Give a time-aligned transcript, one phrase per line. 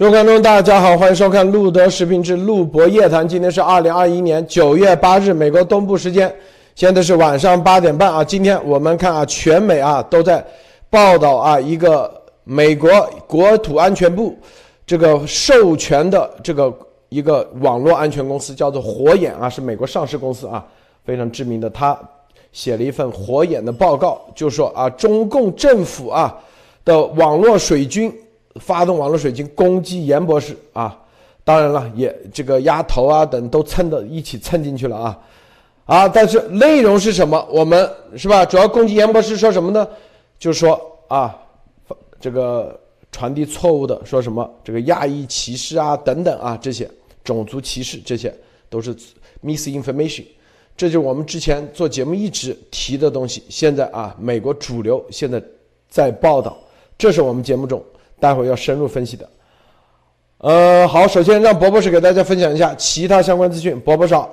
[0.00, 3.28] 各位观众，大家好，欢迎收看路德视频之路博夜谈。
[3.28, 6.34] 今天是二零二一年九月八日，美国东部时间，
[6.74, 8.24] 现在是晚上八点半啊。
[8.24, 10.42] 今天我们看啊，全美啊都在
[10.88, 12.10] 报道啊，一个
[12.44, 12.90] 美国
[13.26, 14.34] 国土安全部
[14.86, 16.72] 这个授权的这个
[17.10, 20.64] 一个网络安全公司叫做火眼啊，是美国上市公司啊，
[21.04, 21.68] 非常知名的。
[21.68, 21.94] 他
[22.52, 26.34] 写了一份火眼的报告，就说啊，中共政府啊
[26.86, 28.10] 的网络水军。
[28.56, 30.98] 发动网络水军攻击严博士啊，
[31.44, 35.18] 当然了，也这个丫头啊等都蹭的一起蹭进去了啊，
[35.84, 37.46] 啊，但是内容是什么？
[37.50, 38.44] 我们是吧？
[38.44, 39.86] 主要攻击严博士说什么呢？
[40.38, 41.38] 就说啊，
[42.18, 42.78] 这个
[43.12, 46.90] 传递错误的，说什么这个亚裔歧视啊等等啊，这些
[47.22, 48.34] 种族歧视，这些
[48.68, 48.96] 都是
[49.44, 50.24] misinformation。
[50.76, 53.44] 这就是我们之前做节目一直提的东西。
[53.48, 55.42] 现在啊，美国主流现在
[55.88, 56.56] 在报道，
[56.96, 57.84] 这是我们节目中。
[58.20, 59.28] 待会儿要深入分析的，
[60.38, 63.78] 呃，好，首先让博博士给大家分享一下其他相关资讯。
[63.80, 64.28] 博博士，好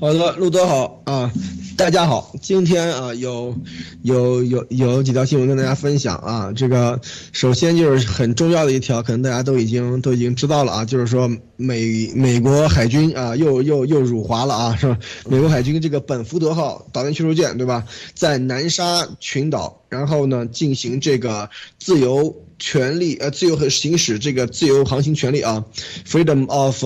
[0.00, 1.30] 的，路德好啊，
[1.76, 3.54] 大家好，今天啊有
[4.02, 6.98] 有有有几条新闻跟大家分享啊，这个
[7.32, 14.98] 首先就是很重要的一条，可能大家都已经都已经知道了啊，就是说美美国海军啊又又又辱华了啊，是吧？
[15.26, 17.84] 美国海军这个本福德号导弹驱逐舰对吧，
[18.14, 22.34] 在南沙群岛，然后呢进行这个自由。
[22.58, 25.64] 权利呃，自由和行使这个自由航行权利啊
[26.06, 26.84] ，freedom of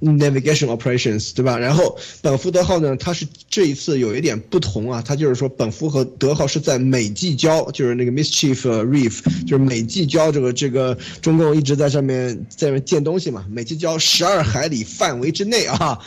[0.00, 1.58] navigation operations，对吧？
[1.58, 15.98] 然后本福德号呢，它是这一次有一点不同啊，它就是说本福和德号是在美济礁，就是那个 Mischief Reef，就是美济礁这个这个中共一直在上面在那建东西嘛，美济礁十二海里范围之内啊，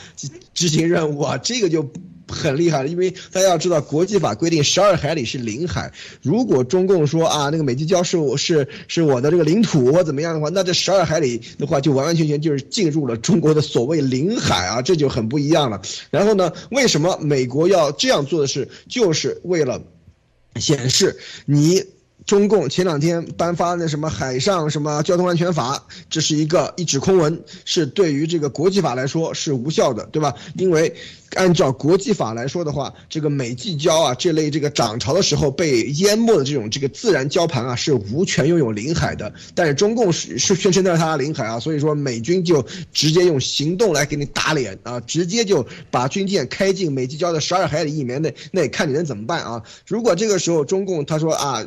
[0.53, 1.91] 执行任务啊，这个就。
[2.29, 5.91] 很厉害了，因为大家要知道，国际法规定十二海里是领海。
[6.21, 15.81] 如果中共说啊，那个美济礁是我是是我的这个领土或怎么样的话，那这十二海里的话就完完全全就是进入了中国的所谓领海啊，这就很不一样了。
[16.09, 19.81] 然后呢，为什么美国要这样做的是，就是为了
[20.55, 21.83] 显示你。
[22.29, 30.35] 中共前两天颁发那什么海上什么交通安全法，这是一个一纸空文，是对于这个国际法来说是无效的，对吧？
[30.55, 30.93] 因为
[31.33, 39.33] 按照国际法来说的话，这个美济礁啊这类这个涨潮的时候被淹没的这种这个自然礁盘啊是无权拥有领海的。
[39.55, 42.63] 但是中共是是宣称那是他的领海啊，所以说美军就
[42.93, 49.63] 直接用行动来给你打脸啊，直接就把军舰开进美济礁的十二海里以内，那看你能怎么办啊？
[49.87, 51.65] 如果这个时候中共他说啊。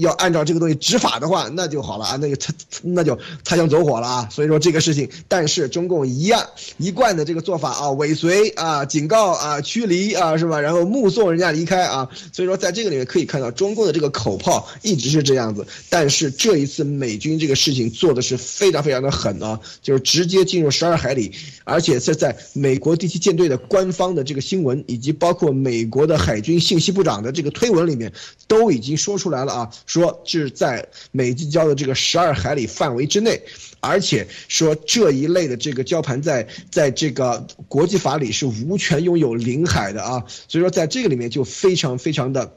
[0.00, 2.52] 要按照这个东西执法的话，那就好了啊，那就擦
[2.82, 4.28] 那就擦枪走火了啊。
[4.30, 6.44] 所以说这个事情，但是中共一样
[6.78, 10.60] 一贯的这个做法啊，尾随啊，警告啊，驱离啊，是吧？
[10.60, 12.08] 然后目送人家离开啊。
[12.32, 15.66] 所以说在这个里面可以看到，中共的这个口炮一直是这样子。
[15.88, 21.32] 但是这一次美军这个事情做的是非常非常的狠啊，就是直接进入十二海里，
[21.64, 28.12] 而且是在美国第七舰队的官方的这个新闻，以及包括美国的海军信息部长的这个推文里面，
[28.46, 29.70] 都已经说出来了啊。
[29.90, 33.42] 说是在美济礁的这个十二海里范围之内，
[33.80, 42.52] 而且说这一类的这个礁盘在在这个国际法里是无权拥有领海的啊，所以说在这个里面就非常非常的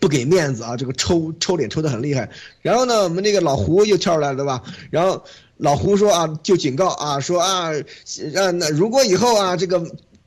[0.00, 2.28] 不给面子啊，这个抽抽脸抽的很厉害。
[2.60, 4.60] 然后呢，我们那个老胡又跳出来了，对吧？
[4.90, 5.22] 然后
[5.58, 7.70] 老胡说啊，就警告啊，说啊，
[8.32, 9.80] 让那如果以后啊这个。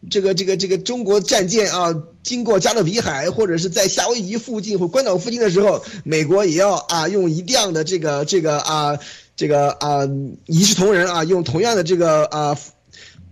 [0.10, 9.00] 这个这个这个中国战舰啊，经过加勒比海或者是在夏威夷附近或关岛附近的时候，美国也要啊用一样的这个这个啊
[9.36, 10.08] 这个啊
[10.46, 12.58] 一视同仁啊，用同样的这个啊。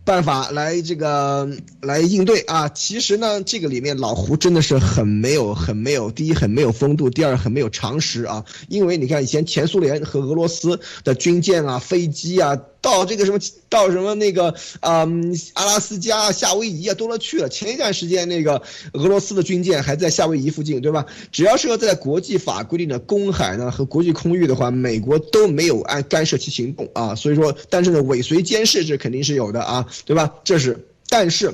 [0.05, 2.67] 办法来这个来应对啊！
[2.67, 8.43] 其实呢，这个里面老胡真的是很没有、很没有，第一很没有风度，第二很没有常识啊！
[8.67, 13.39] 因为你看以前前苏联和俄罗斯的军舰啊、飞机啊，到这个什么
[13.69, 15.07] 到什么那个啊
[15.53, 17.47] 阿拉斯加、夏威夷啊，多了去了。
[17.47, 21.05] 前一段时间那个俄罗斯的军舰还在夏威夷附近，对吧？
[21.31, 27.15] 只要是要在国际法规定的公海呢和国际空域的话，美国都没有按干涉其行动啊。
[27.15, 29.87] 所以说，但是呢，尾随监视这肯定是有的啊。
[30.05, 30.29] 对吧？
[30.43, 31.53] 这是，但是。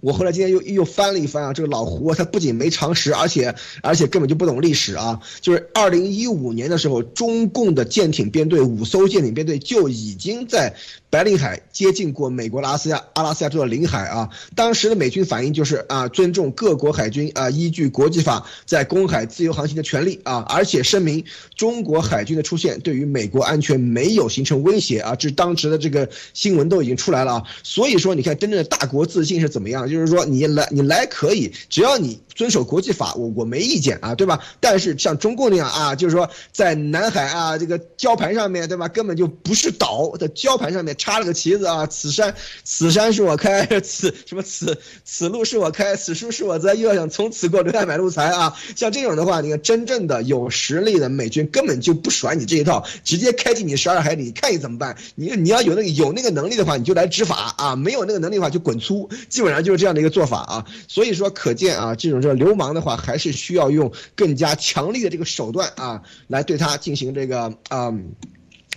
[0.00, 5.20] 我后来今天又又翻了一翻啊，这个老胡他不仅没常识，而且而且根本就不懂历史啊！
[5.40, 10.74] 就是二零一五年的时候，中共的舰艇编队五艘舰艇编队就已经在
[11.12, 14.26] 白令海接近过美国的阿斯亚阿拉斯加州的领海啊。
[14.56, 21.22] 当时的美军反应就是啊，尊重各国海军啊，依据国际法在公海自由航行的权利啊，而且声明
[21.54, 25.14] 中国海军的出现对于美国安全没有形成威胁啊。
[25.14, 27.42] 这当时的这个新闻都已经出来了啊。
[27.62, 29.52] 所以说，你看真正的大国自信是。
[29.52, 29.86] 怎么样？
[29.86, 34.40] 就是说你来你来可以，只要你遵守国际法，我我没意见啊，对吧？
[34.60, 42.32] 但是像中共那样啊，就是说在南海啊这个礁盘上面对吧，根本就不是岛，的礁盘上面插了个旗子啊，此山
[42.62, 48.56] 此山是我开，此 什么此此路是我开，此树是我栽，又要想从此过留下买路财啊！
[48.76, 54.96] 像这种的话，你看真正的有实力的美军根本就不甩你这一套，直接开进你十二海里，看你怎么办？
[55.16, 57.74] 你你要有那个有那个能力的话，你就来执法啊！
[57.74, 60.64] 没有那个能力的话，就滚粗，基本上就是这样的一个做法啊。
[60.86, 67.92] 所以说，可见啊，这种这流氓的话，还是需要用更加强力的这个手段啊，来对他进行这个啊。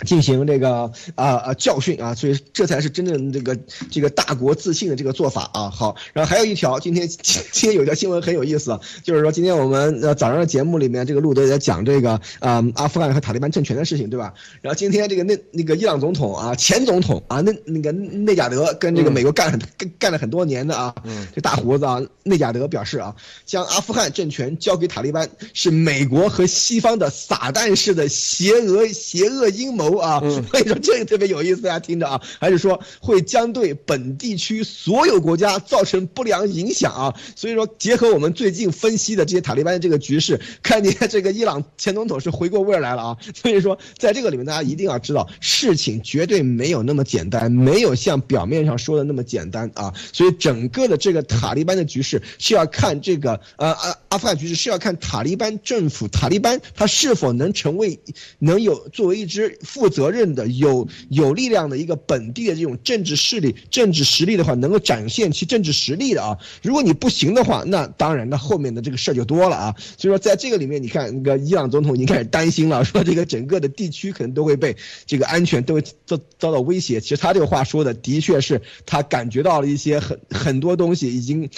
[0.03, 3.57] 进行这个啊啊教训啊，所以这才是真正这个
[3.89, 5.69] 这个大国自信的这个做法啊。
[5.69, 14.33] 好，然后还有一条，今天今天有条新闻很有意思，就是说今天我们呃早上的节目里面，这个路德也在讲这个啊阿富汗和塔利班政权的事情，对吧？
[14.61, 20.93] 然后今天这个那那个伊朗总统啊，前总统啊，那那个内贾德跟这个美国干很干干了很多年的啊，
[21.33, 23.15] 这大胡子啊，内贾德表示啊，
[23.45, 29.84] 将阿富汗政权交给塔利班是美国和西方的撒旦式的邪恶邪恶阴谋。
[29.93, 30.19] 啊，
[30.51, 37.13] 所以说这个特别有意思，大家听着啊，还是说会将对本地区所有国家造成不良影响啊？
[37.35, 43.17] 所以说，结合我们最近分析的这些塔利班的这个局势，看见这个伊朗前总统是回过味儿来了啊。
[43.35, 49.93] 所以说，在这个里面，大家一定要知道，事情绝对没有那么简单，没有像表面上说的那么简单啊。
[50.13, 57.99] 所以，整个的这个塔利班的局势是要看这个呃阿阿富汗局势是要看塔利班政府，塔利班它是否能成为
[58.39, 59.57] 能有作为一支。
[59.75, 66.37] 负责任的、有有力量的一个本地的这种政治势力、政治实力的话，能够展现其政治实力的啊。
[66.63, 69.75] 如果你不行的话，那当然，那后面的这个事儿就多了啊。
[69.97, 77.01] 所以说，在这个里面，你看那个伊朗总统已经开始担心了，说这个整个的地区可能都会被这个安全都会遭遭到威胁。
[77.01, 81.49] 其实他这个话说的，的确是他感觉到了一些很很多东西已经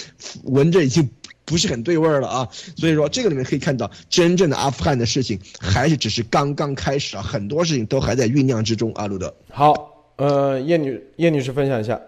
[0.42, 1.08] 闻着已经。
[1.48, 9.34] 不是很对味儿了啊，所以说这个里面可以看到，真正的阿富汗的事情还是只是刚刚开始啊，很多事情都还在酝酿之中啊，路德。
[9.50, 11.98] 好，呃，叶女叶女士分享一下。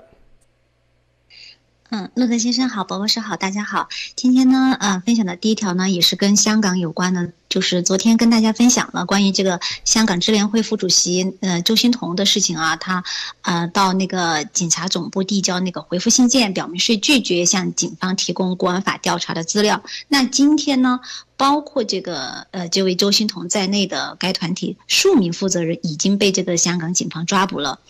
[1.92, 3.88] 嗯，陆德先生好，博博士好，大家好。
[4.14, 13.02] 今天呢，呃，分享的第一条呢，也是跟香港有关的，就是昨天跟大家分享了关于这个香港支联会副主席呃周欣彤的事情啊，他
[13.42, 19.82] 呃到那个警察总部递交那个回复信件，表明是拒绝向警方提供国安法调查的资料。
[20.06, 21.00] 那今天呢，
[21.36, 27.80] 包括这个呃这位周欣彤在内的该团体数名负责人已经被这个香港警方抓捕了。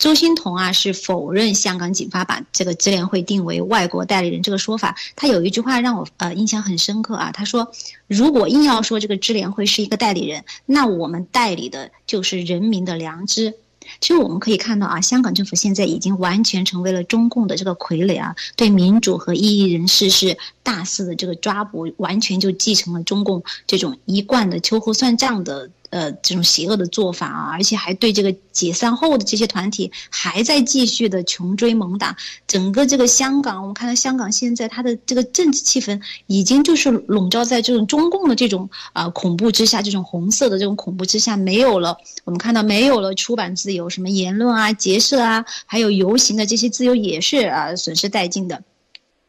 [0.00, 4.96] 周欣彤啊是否认香港警方把这个支联会定为外国代理人这个说法。
[5.14, 7.70] 他有一句话让我呃印象很深刻啊，他说
[8.08, 13.52] ：“如果硬要说这个支联会是一个代理人，那我们代理的就是人民的良知。”
[14.00, 25.68] 其实我们可以看到啊，香港政府现在已经完全成为了中共的这个傀儡啊，对民主和异议人士是大肆的这个抓捕，完全就继承了中共这种一贯的秋后算账的。
[25.90, 32.16] 呃，这种邪恶的做法啊，而且还对这个解散后的这些团体还在继续的穷追猛打。
[32.46, 41.96] 整个这个香港，我们看到香港现在它的这个政治气氛已经就是笼罩在这种中共的这种啊恐怖之下，这种红色的这种恐怖之下，没有了。
[42.24, 48.62] 我们看到没有了出版自由，什么言论啊、结社啊，还有游行的这些自由也是啊损失殆尽的。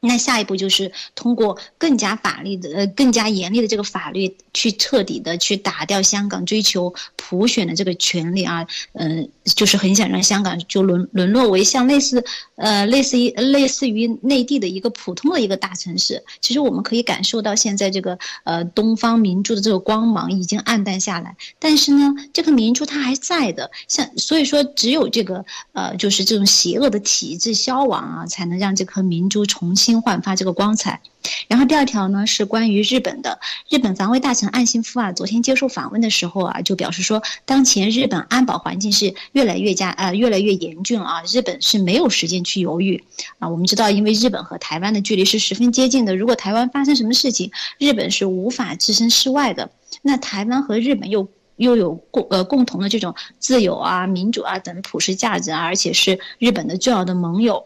[0.04, 16.24] 那下一步就是通过更加法律的呃更加严厉的这个法律，去彻底的去打掉香港追求普选的这个权利啊，嗯，就是很想让香港就沦沦落为像类似呃类似于类似于内地的一个普通的一个大城市。
[16.40, 29.91] 其实我们可以感受到现在这个呃东方明珠的这个光芒已经暗淡下来，但是呢，这个明珠它还在的，像所以说只有这个呃就是这种邪恶的体制消亡啊，才能让这颗明珠重新。
[29.92, 31.02] 新焕发这个光彩，
[31.50, 43.04] 然后第二条呢是关于日本的，日本防卫大臣岸信夫啊，昨天接受访问的时候啊，就表示说，当前日本安保环境是越来越加呃越来越严峻啊，日本是没有时间去犹豫
[43.40, 43.50] 啊。
[43.50, 49.70] 我们知道，因为日本和台湾的距离是十分接近的，如果台湾发生什么事情，日本是无法置身事外的。
[50.02, 57.66] 那台湾和日本又又有共呃共同的这种自由啊、民主啊等普世价值啊，而且是日本的重要的盟友。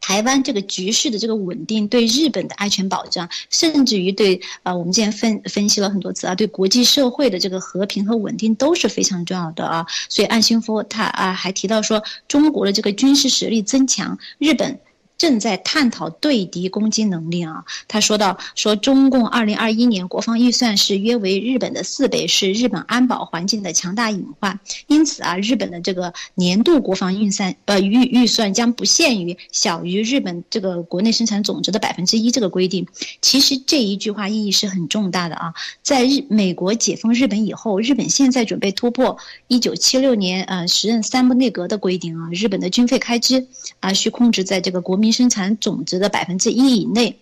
[0.00, 9.86] 台湾这个局势的这个稳定，对日本的安全保障，甚至于对啊，我们之前分分析了很多次啊，对国际社会的这个和平和稳定都是非常重要的啊。
[10.08, 14.78] 所以岸信夫他啊还提到说，中国的这个军事实力增强，日本。
[15.20, 17.66] 正在探讨对敌攻击能力啊。
[17.88, 24.58] 他说到说，中共二零二一年国防预算是约为日本的四倍，是日本安保环境的强大隐患。
[24.86, 32.86] 因此啊，日本的这个年度国防预算呃预预算将不限于小于日本这个国内生产总值的百分之一这个规定。
[33.20, 35.52] 其实这一句话意义是很重大的啊。
[35.82, 43.46] 在日美国解封日本以后，日本现在准备突破一九七六年呃时任三部内阁的规定啊，日本的军费开支
[43.80, 47.18] 啊需控制在这个国民生产总值的百分之一以内。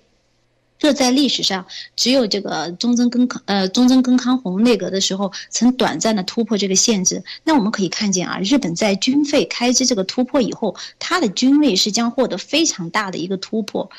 [0.78, 1.66] 这在历史上
[1.96, 7.24] 只有这个中曾根康呃中曾根康弘内阁的时候曾短暂的突破这个限制。
[7.42, 13.90] 那我们可以看见啊，日本在军费开支这个突破以后，它的军力是将获得非常大的一个突破。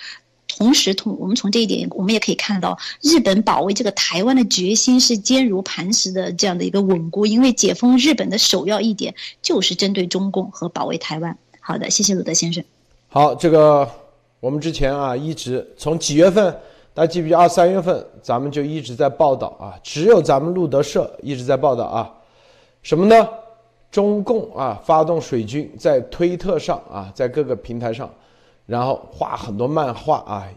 [0.47, 7.25] 同时，同我们从这一点，我们也可以看到，日本保卫这个台湾的决心是坚如磐石的这样的一个稳固。
[7.25, 11.37] 因为解封日本的首要一点就是针对中共和保卫台湾。
[11.59, 12.63] 好的，谢谢鲁德先生。
[13.11, 13.89] 好，这个
[14.39, 16.55] 我们之前啊一直从几月份，
[16.93, 17.33] 大家记不记？
[17.33, 22.13] 二三月份咱们就一直在报道啊，只有咱们路德社一直在报道啊，
[22.83, 23.27] 什么呢？
[23.89, 28.07] 中共啊发动水军在推特上啊，在各个平台上。
[28.67, 30.47] 然后画很多漫画啊，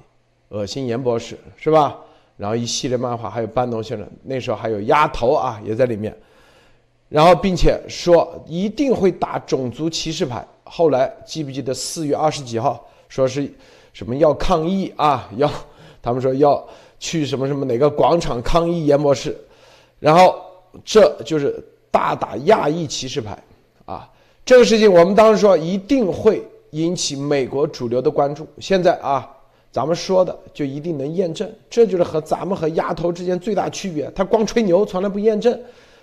[0.50, 1.96] 恶心严博士是吧？
[2.36, 6.14] 然后一系列漫画，还有班农先生，那时候还有丫头啊也在里面。
[7.08, 10.46] 然后并且说一定会打种族歧视牌。
[10.74, 13.52] 后来记不记得四月二十几号说是
[13.92, 15.28] 什么要抗议啊？
[15.36, 15.50] 要
[16.00, 16.66] 他们说要
[16.98, 19.36] 去什么什么哪个广场抗议严博士。
[20.00, 20.42] 然后
[20.82, 23.36] 这就是大打亚裔歧视牌
[23.84, 24.08] 啊！
[24.46, 26.42] 这个事情我们当时说一定会。
[26.72, 28.46] 引起美国主流的关注。
[28.58, 29.28] 现在啊，
[29.70, 34.10] 咱们说的就一定能验证，这就是和咱们和丫头之间最大区别。
[34.14, 35.52] 他光吹牛，从来不验证；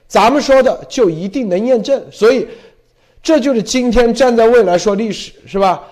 [0.07, 1.99] 咱们说的就一定能验证。
[2.11, 2.47] 所以，
[3.21, 5.83] 这就是今天站在未来说历史，是吧？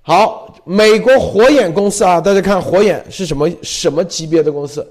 [0.00, 4.86] 好，美国火眼公司啊，大家看火眼是什么什么级别的公司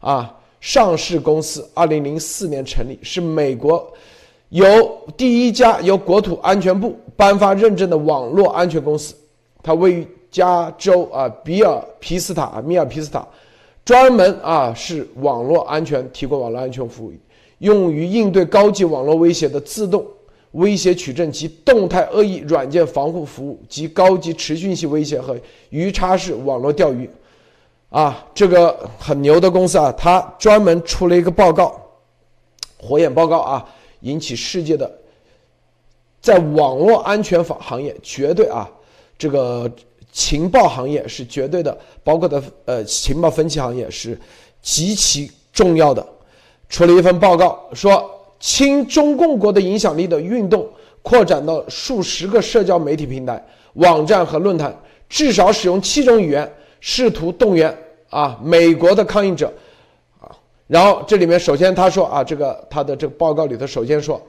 [0.00, 0.34] 啊？
[0.60, 3.86] 上市公司，二零零四年成立，是美国。
[4.48, 4.66] 由
[5.16, 9.14] 第一家由国土安全部颁发认证的网络安全公司，
[9.62, 13.26] 它位于加州啊比尔皮斯塔啊米尔皮斯塔，
[13.84, 17.12] 专门啊是网络安全提供网络安全服务，
[17.58, 20.06] 用于应对高级网络威胁的自动
[20.54, 25.38] 威胁取证及动态恶意软件防护服务及高级持续性威胁和
[25.70, 27.08] 鱼叉式网络钓鱼，
[27.90, 31.80] 啊这个很牛的公司啊，它专门出了一个报告，
[32.76, 33.64] 火眼报告啊。
[34.00, 34.98] 引起世界的，
[36.20, 38.70] 在网络安全法行业绝对啊，
[39.16, 39.70] 这个
[40.12, 44.20] 情报行业是绝对的，包括的呃情报分析行业是
[44.60, 46.06] 极其重要的。
[46.68, 48.10] 出了一份报告说，
[48.44, 50.68] 亲中共国的影响力的运动
[51.00, 53.42] 扩展到数十个社交媒体平台、
[53.74, 57.74] 网站和论坛，至少使用七种语言，试图动员
[58.10, 59.50] 啊美国的抗议者。
[60.20, 60.28] 啊
[60.66, 64.20] 然后这里面首先他说啊，这个他的这个报告里头首先说，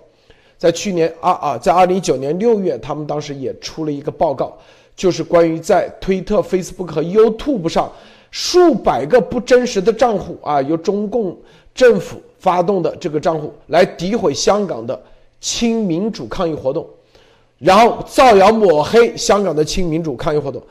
[0.57, 4.57] 在去年啊啊，在二零一九年六月，他们当时也出了一个报告，
[4.95, 7.91] 就是关于在推特、Facebook 和 YouTube 上
[8.31, 11.38] 数百个不真实的账户啊，由中共
[11.74, 15.01] 政府发动的这个账户来诋毁香港的
[15.41, 16.87] 亲民主抗议活动，
[17.57, 20.61] 然后造谣抹黑香港的亲民主抗议活动。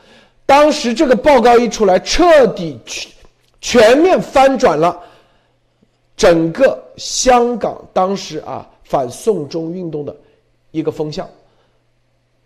[0.45, 3.11] 当时这个报告一出来，彻底全
[3.59, 4.97] 全面翻转了。
[6.15, 10.15] 整个香港当时啊反送中运动的
[10.71, 11.29] 一个风向，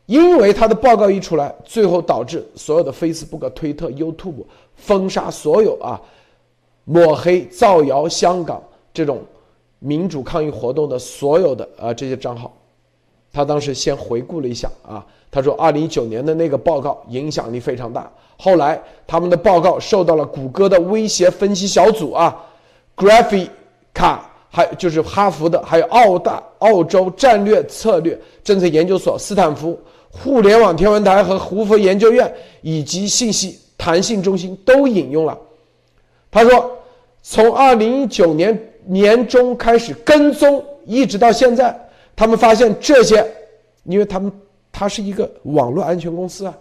[0.08, 4.44] 因为他的报告一出来，最后导致所有的 Facebook、推特、YouTube
[4.76, 6.02] 封杀所有啊
[6.86, 8.60] 抹黑、造谣香港
[8.94, 9.22] 这种
[9.80, 12.54] 民主抗议活动的所有的啊这些账号。
[13.32, 18.12] 他当时先回顾了一下啊，他说，二零一九年的那个报告影响力非常大。
[18.38, 22.36] 后来他们的报告受到了谷歌的威胁分析小组啊
[22.96, 23.50] g r a p h y
[23.94, 29.80] 卡还就是哈佛的，还有澳大澳洲战略策略政策研究所、斯坦福
[30.10, 35.38] 互联网天文台和胡佛研究院以及信息弹性中心都引用了。
[36.32, 36.72] 他说，
[37.22, 38.60] 从二零一九年
[38.92, 41.80] 年中开始跟踪，一直到现在，
[42.16, 43.24] 他们发现这些，
[43.84, 44.32] 因为他们
[44.72, 46.58] 他是一个网络安全公司啊，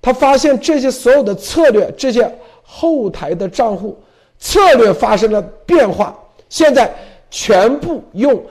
[0.00, 2.28] 他发现这些所有的策略，这些
[2.64, 3.96] 后台的账户
[4.40, 6.18] 策略发生了变化。
[6.48, 6.92] 现在
[7.30, 8.42] 全部用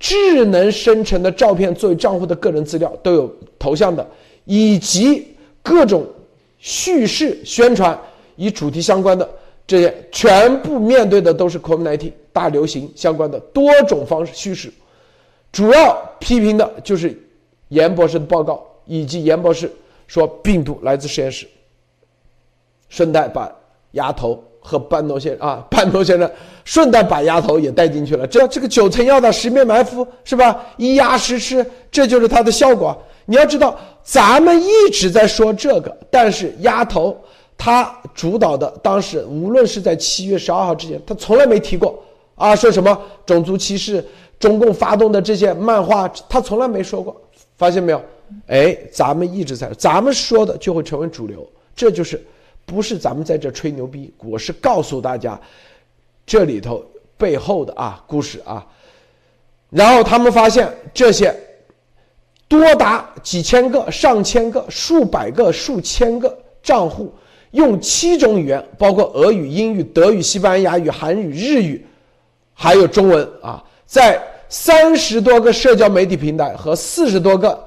[0.00, 4.04] 智能生成的照片作为账户的个人资料，都有头像的，
[4.44, 6.04] 以及各种
[6.58, 7.96] 叙事宣传
[8.34, 9.28] 与主题相关的
[9.68, 14.72] 这些，全部面对的都是 COVID-19 大流行相关的多种方式叙事。
[15.52, 17.18] 主要批评的就是
[17.68, 19.70] 严博士的报告，以及严博士
[20.06, 21.46] 说病毒来自实验室。
[22.88, 23.50] 顺带把
[23.92, 26.30] 丫头和半头先啊，半头先生
[26.64, 28.26] 顺带把丫头也带进去了。
[28.26, 30.64] 这这个九层妖塔十面埋伏是吧？
[30.76, 32.96] 一压十吃，这就是它的效果。
[33.26, 37.16] 你要知道，咱们一直在说这个，但是丫头
[37.56, 42.02] 她主导的当时，无论是在七月十二号之前，他从来没提过
[42.40, 44.02] 啊，说什么种族歧视。
[44.40, 47.14] 中共发动的这些漫画，他从来没说过，
[47.58, 48.02] 发现没有？
[48.46, 52.24] 哎，咱们一直在，咱们说的就会成为主流，这就是
[52.64, 55.38] 不是咱们在这吹牛逼，我是告诉大家
[56.24, 56.82] 这里头
[57.18, 58.66] 背后的啊故事啊。
[59.68, 61.38] 然后他们发现这些
[62.48, 67.12] 多达几千个、上千个、数百个、数千个账户，
[67.50, 71.84] 用七种语言，包括俄语、英语、德语、西班牙语、韩语、日语，
[72.62, 73.64] 还有中文啊。
[73.86, 77.58] 在三十多个社交媒体平台和四十多个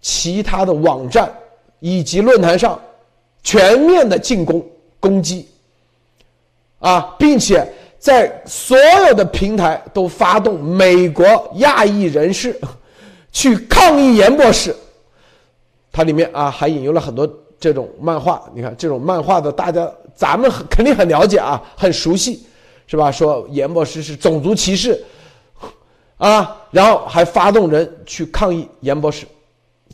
[0.00, 1.30] 其他的网站
[1.80, 2.80] 以及论坛上，
[3.42, 4.64] 全面的进攻
[4.98, 5.46] 攻击，
[6.78, 12.58] 啊，并且在所有的平台都发动美国亚裔人士
[13.30, 14.74] 去抗议严博士。
[15.92, 17.28] 它里面啊还引用了很多
[17.58, 22.42] 这种漫画，你看这种漫画的大家咱们肯定很了解啊，很熟悉，
[22.90, 23.12] 是吧？
[23.12, 25.00] 说严博士是种族歧视。
[26.18, 29.24] 啊，然后还发动人去抗议严博士，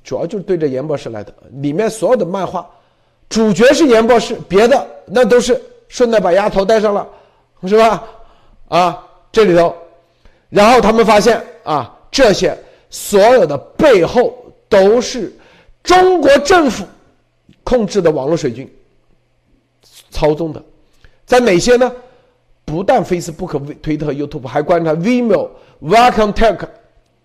[0.03, 1.33] 主要就是对着严博士来的。
[1.63, 2.69] 里面所有的漫画，
[3.29, 7.07] 主角是严博士，别的那都是顺带把丫头带上了，
[7.69, 8.03] 是吧？
[8.67, 9.73] 啊，这里头，
[10.49, 12.59] 然后他们发现啊，这些
[12.91, 14.37] 所有的背后
[14.69, 15.33] 都是
[15.85, 16.85] 中国政府
[17.63, 18.69] 控制的网络水军
[20.11, 20.61] 操纵的，
[21.25, 21.93] 在哪些呢？
[22.67, 25.49] 不但 Facebook、推特、YouTube，还观察 Vimeo、
[25.81, 26.59] Welcome Tech、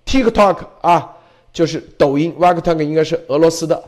[0.05, 1.17] TikTok 啊，
[1.51, 2.31] 就是抖音。
[2.39, 3.83] Welcome Tech 应该是俄罗斯的，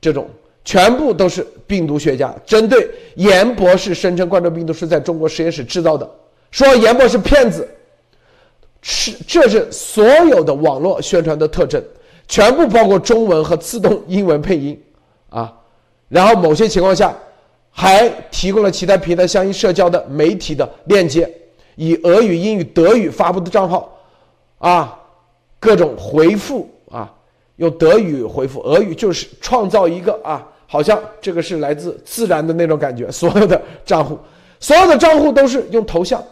[0.00, 0.30] 这种。
[0.64, 2.32] 全部都是病毒学家。
[2.46, 6.08] 针对严博士声称冠状病毒是在中国实验室制造的，
[6.52, 7.68] 说严博士骗子，
[8.80, 11.82] 是这是所有的网络宣传的特征，
[12.28, 14.80] 全部包括中文和自动英文配音。
[15.30, 15.52] 啊，
[16.08, 17.12] 然后某些情况下。
[17.74, 21.28] 还提供了其他平台相应社交的媒体的链接，
[21.74, 23.98] 以俄语、英语、德语发布的账号，
[24.58, 25.00] 啊，
[25.58, 27.12] 各种回复啊，
[27.56, 33.10] 用德语回复，俄语就是创造一个啊，好像这个是来自自然的那种感觉。
[33.10, 34.18] 所有的账户，
[34.60, 36.22] 所有的账户都是用头像，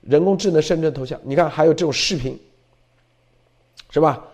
[0.00, 1.20] 人工智能生成头像。
[1.22, 2.40] 你看，还有这种视频，
[3.90, 4.24] 是吧？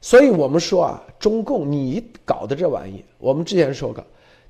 [0.00, 4.02] 所以我们说啊，中共你搞的这玩意，我们之前说过。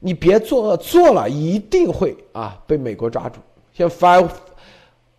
[0.06, 3.40] 你别作恶，做了一定会啊被美国抓住。
[3.72, 4.28] 像翻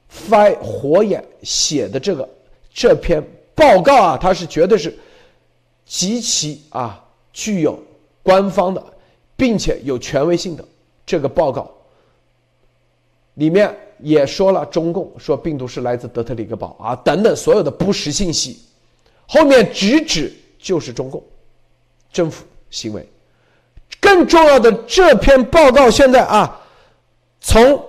[0.07, 2.29] 翻火眼写的这个
[2.71, 3.23] 这篇
[3.55, 4.95] 报告啊，它是绝对是
[5.87, 7.79] 极其啊具有
[8.21, 8.83] 官方的，
[9.35, 10.63] 并且有权威性的
[11.03, 11.71] 这个报告。
[13.33, 18.59] 里面也说了，中共说病毒是来自德特里克堡啊等等所有的不实信息，
[19.27, 21.23] 后面直指就是中共
[22.13, 23.03] 政府行为。
[23.99, 26.61] 更重要的这篇报告现在啊，
[27.41, 27.83] 从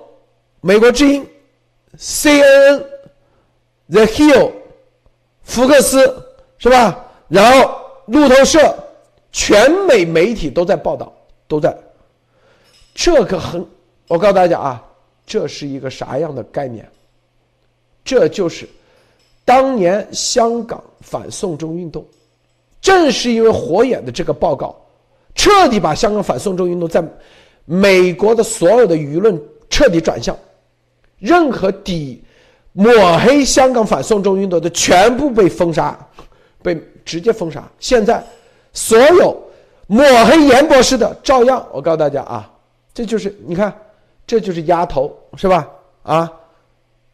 [0.61, 1.27] 美国之音、
[1.99, 2.83] CNN、
[3.91, 4.53] The Hill、
[5.43, 6.01] 福克斯
[6.59, 7.05] 是吧？
[7.29, 8.75] 然后路透社，
[9.31, 11.13] 全美媒体都在报道，
[11.47, 11.77] 都在。
[12.95, 13.67] 这可很，
[14.09, 14.85] 我告诉大家啊，
[15.27, 16.89] 这是一个啥样的概念？
[18.05, 18.69] 这就是
[19.45, 22.05] 当年香港反送中运动，
[22.81, 24.81] 正是因为火眼的这个报告。
[25.37, 27.05] 彻底把香港反送中运动在
[27.67, 30.37] 美国的所有的舆论彻底转向，
[31.19, 32.25] 任何抵
[32.73, 35.97] 抹黑香港反送中运动的全部被封杀，
[36.63, 37.63] 被直接封杀。
[37.79, 38.25] 现在
[38.73, 39.37] 所有
[39.87, 42.51] 抹黑严博士的照样，我告诉大家啊，
[42.95, 43.73] 这就是你看，
[44.27, 45.69] 这就是丫头是吧？
[46.03, 46.33] 啊，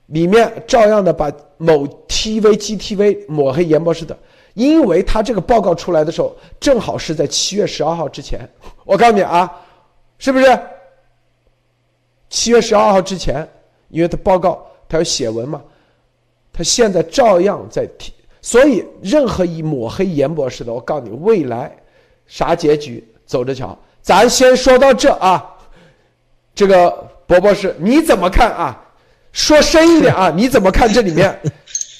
[0.06, 4.16] 里面照样的把某 TV、GTV 抹黑严博士的。
[4.54, 8.40] 因为他这个报告出来的时候，正好是在七月十二号之前。
[8.84, 9.50] 我告诉你啊，
[10.18, 10.58] 是不是？
[12.28, 13.48] 七月十二号之前，
[13.88, 15.62] 因为他报告他要写文嘛，
[16.52, 18.12] 他现在照样在提。
[18.40, 21.70] 所以，任何一抹黑严博士的，我告诉你，未来
[22.26, 23.78] 啥结局，走着瞧。
[24.00, 25.48] 咱先说到这啊，
[26.54, 26.90] 这个
[27.26, 28.84] 博博士你怎么看啊？
[29.30, 31.40] 说深一点啊，你怎么看这里面？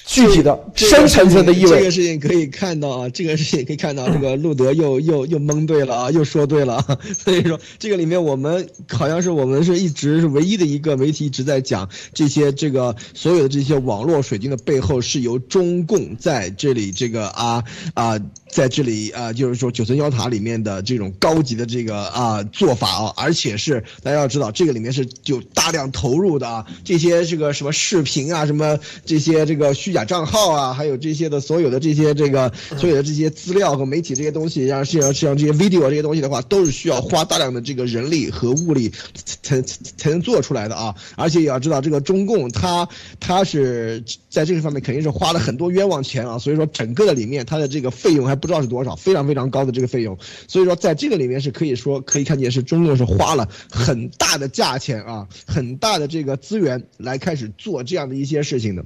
[0.04, 17.62] 具体的深层次的意味，这个事情可以看到啊，这个事情可以看到，这个路德又又又蒙对了啊，又说对了啊， 所以说这个里面我们好像是我们是一直是唯一的一个媒体一直在讲这些这个所有的这些网络水军的背后是由中共在这里这个啊
[17.94, 18.18] 啊
[18.52, 38.92] 在这里啊，就是说九层妖塔里面的这种高级的这个啊做法啊，而且是大家要知道，这个里面是有大量投入的啊，这些这个什么视频啊，什么这些这个虚假账号啊，还有这些的所有的这些这个所有的这些资料和媒体这些东西，像像像这些 video 这些东西的话，都是需要花大量的这个人力和物力
[39.40, 42.86] 才才能做出来的啊，而且也要知道这个中共他
[43.18, 58.84] 他是在这个方面肯定是花了很多冤枉钱啊，所以说整个的里面它的这个费用还不知道是多少，非常非常高的这个费用，所以说在这个里面是可以说可以看见是中共是花了很大的价钱啊，很大的这个资源来开始做这样的一些事情的。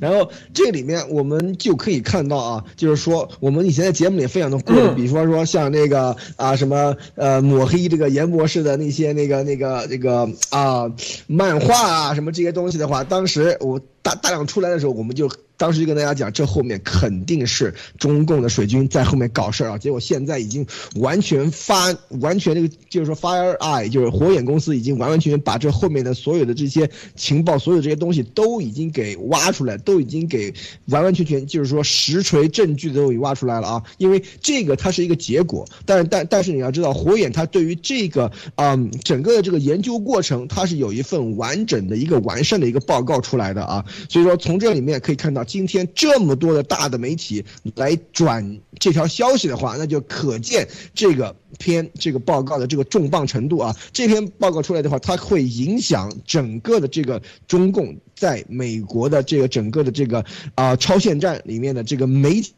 [0.00, 10.92] 然后这里面我们就可以看到啊，就是说我们以前在节目里分享的过，比方说像那个啊什么呃抹黑这个严博士的那些那个那个那个啊
[11.28, 15.30] 漫画啊什么这些东西的话，当时我大大量出来的时候，我们就。
[15.58, 19.76] 当时就跟大家讲，这后面肯定是中共的水军在后面搞事儿啊！
[19.76, 30.54] 结果现在已经完全发，完全这个就是说 Fire Eye，就是火眼公司已经完完全全把这后面的所有的这些情报，所有这些东西都已经给挖出来，都已经给
[30.90, 33.82] 完完全全就是说实锤证据都给挖出来了啊！
[33.96, 43.84] 因为这个它是一个结果，但但但是你要知道，火眼它对于这个嗯整个的这个研究过程，它是有一份完整的一个完善的一个报告出来的啊！
[44.08, 45.44] 所以说从这里面可以看到。
[45.48, 47.42] 今天这么多的大的媒体
[47.74, 53.74] 来转这条消息的话，那就可见这个篇这个报告的这个重磅程度啊！
[53.92, 62.52] 这篇报告出来的话，它会影响整个的这个中共在美国的这个整个的这个啊超限战里面的这个媒体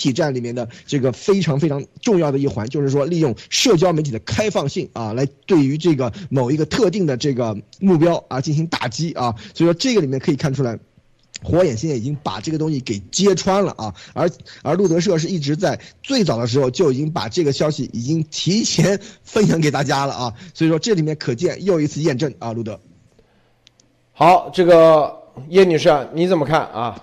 [0.00, 9.34] 体战里面的这个非常非常重要的一环，就是说利用社交媒体的开放性啊，来对于这个某一个特定的这个目标啊进行打击啊！
[9.54, 10.78] 所以说这个里面可以看出来。
[11.42, 22.78] 火眼现在已经把这个东西给揭穿了啊，而而路德社是一直在最早的时候就已经把这个消息已经提前分享给大家了啊，所以说这里面可见又一次验证啊，路德。
[24.12, 25.16] 好，这个
[25.48, 27.00] 叶女士你怎么看啊？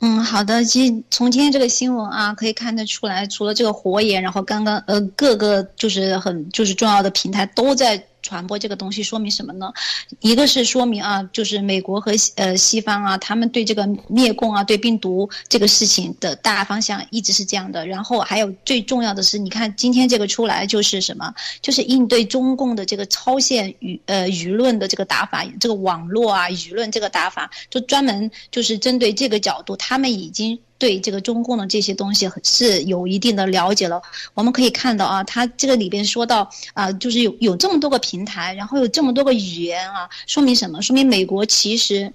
[0.00, 8.06] 嗯，好的，其实从今天这个新闻啊，可以看得出来，除了这个火眼，然后刚刚呃各个就是很就是重要的平台都在。
[8.26, 9.72] 传播这个东西说明什么呢？
[10.18, 17.86] 一个是说明啊，就是美国和呃西方啊，他们对这个灭共啊，对病毒这个事情的大方向一直是这样的。
[17.86, 21.32] 然后还有最重要的是，你看今天这个出来就是什么？
[21.62, 30.58] 就是应对中共的这个超限舆呃舆论的这个打法，这个网络啊舆论这个打法，就专门就是针对这个角度，他们已经。
[30.78, 34.00] 对这个中共的这些东西是有一定的了解了。
[34.34, 40.82] 我们可以看到啊，他这个里边说到啊，就是有有这么多个平台，然后有这么多个语言啊，说明什么？
[40.82, 42.12] 说明美国其实。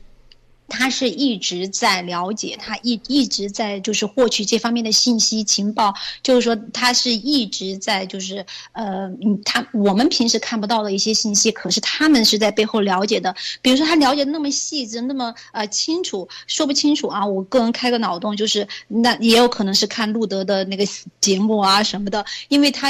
[0.73, 9.11] 他是一直在了解，他一一直在就是获取这方面的信息情报，就是说他是一直在就是呃，
[9.43, 13.35] 他我们平时看不到的一些信息，可是他们是在背后了解的。
[13.61, 17.25] 比如说他了解那么细致，那么呃清楚，说不清楚啊。
[17.25, 20.85] 我个人开个脑洞，就是那也有可能是看路德的那个
[21.19, 22.89] 节目啊什么的，因为他。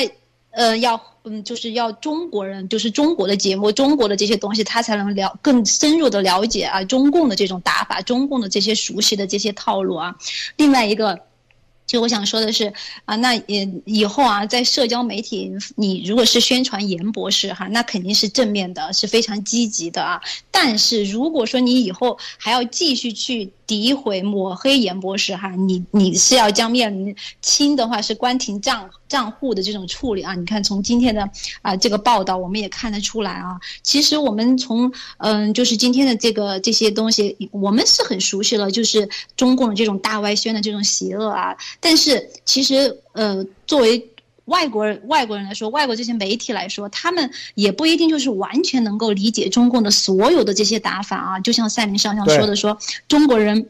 [0.53, 10.15] 呃，要嗯，就是要中国人，就是中国的节目，中国的这些东西，他才能了更深入的了解啊，中共的这种打法，中共的这些熟悉的这些套路啊。
[10.57, 11.19] 另外一个，
[11.85, 12.73] 就我想说的是
[13.05, 20.21] 啊，那也以后啊，在社交媒体，你如果是宣传严博士哈，那肯定是正面的，是非常积极的啊。
[20.49, 23.51] 但是如果说你以后还要继续去。
[23.71, 30.33] 诋毁抹黑严博士哈，你你是要将面临轻的话是关停账账户的这种处理啊！
[30.35, 31.29] 你看从今天的
[31.61, 33.57] 啊这个报道，我们也看得出来啊。
[33.81, 39.07] 其实我们从嗯就是今天的这个这些东西，我们是很熟悉了，就是
[39.37, 41.55] 中共的这种大外宣的这种邪恶啊。
[41.79, 44.10] 但是其实呃作为。
[44.45, 51.39] 外国人外国人来说，外国这些媒体来说，他们也不一定就是完全能够理解中共的所有的这些打法啊。
[51.39, 52.77] 就像赛明上将说的，说
[53.07, 53.69] 中国人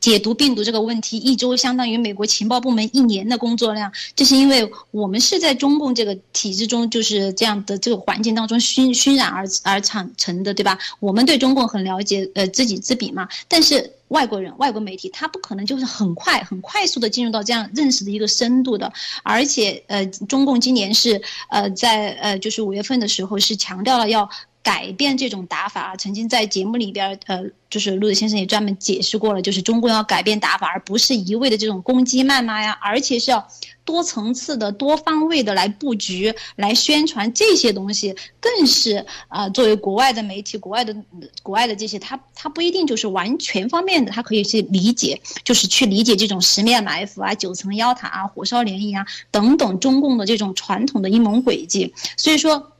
[0.00, 3.92] 解读病毒这个问题，一周相当于美国情报部门一年的工作量。
[4.16, 10.78] 这是因为我们是在中共这个体制中，就是这样的这个环境当中熏熏染而而产成的，对吧？
[10.98, 13.28] 我们对中共很了解，呃，知己知彼嘛。
[13.46, 13.92] 但是。
[14.10, 24.28] 外国人、外国媒体，他不可能就是很快、很快速的进入到这样认识的一个深度的，而且，呃，中共今年是，呃，在呃，就是五月份的时候是强调了要
[24.62, 25.96] 改变这种打法。
[25.96, 33.46] 曾经在节目里边，呃，就是陆子先生也专门解释过了，就是中共要改变打法，而不是一味的这种攻击谩骂呀，而且是要。
[33.82, 40.94] 多层次的、多方位的来布局、来宣传这些东西，更是啊，作为国外的媒体、国外的、
[41.42, 52.70] 国外的这些，他他不一定就是完全方面的，他可以去理解，就是去理解这种十面埋伏啊、九层妖塔啊、火烧连营啊等等中共的这种传统的阴谋诡计，所以说。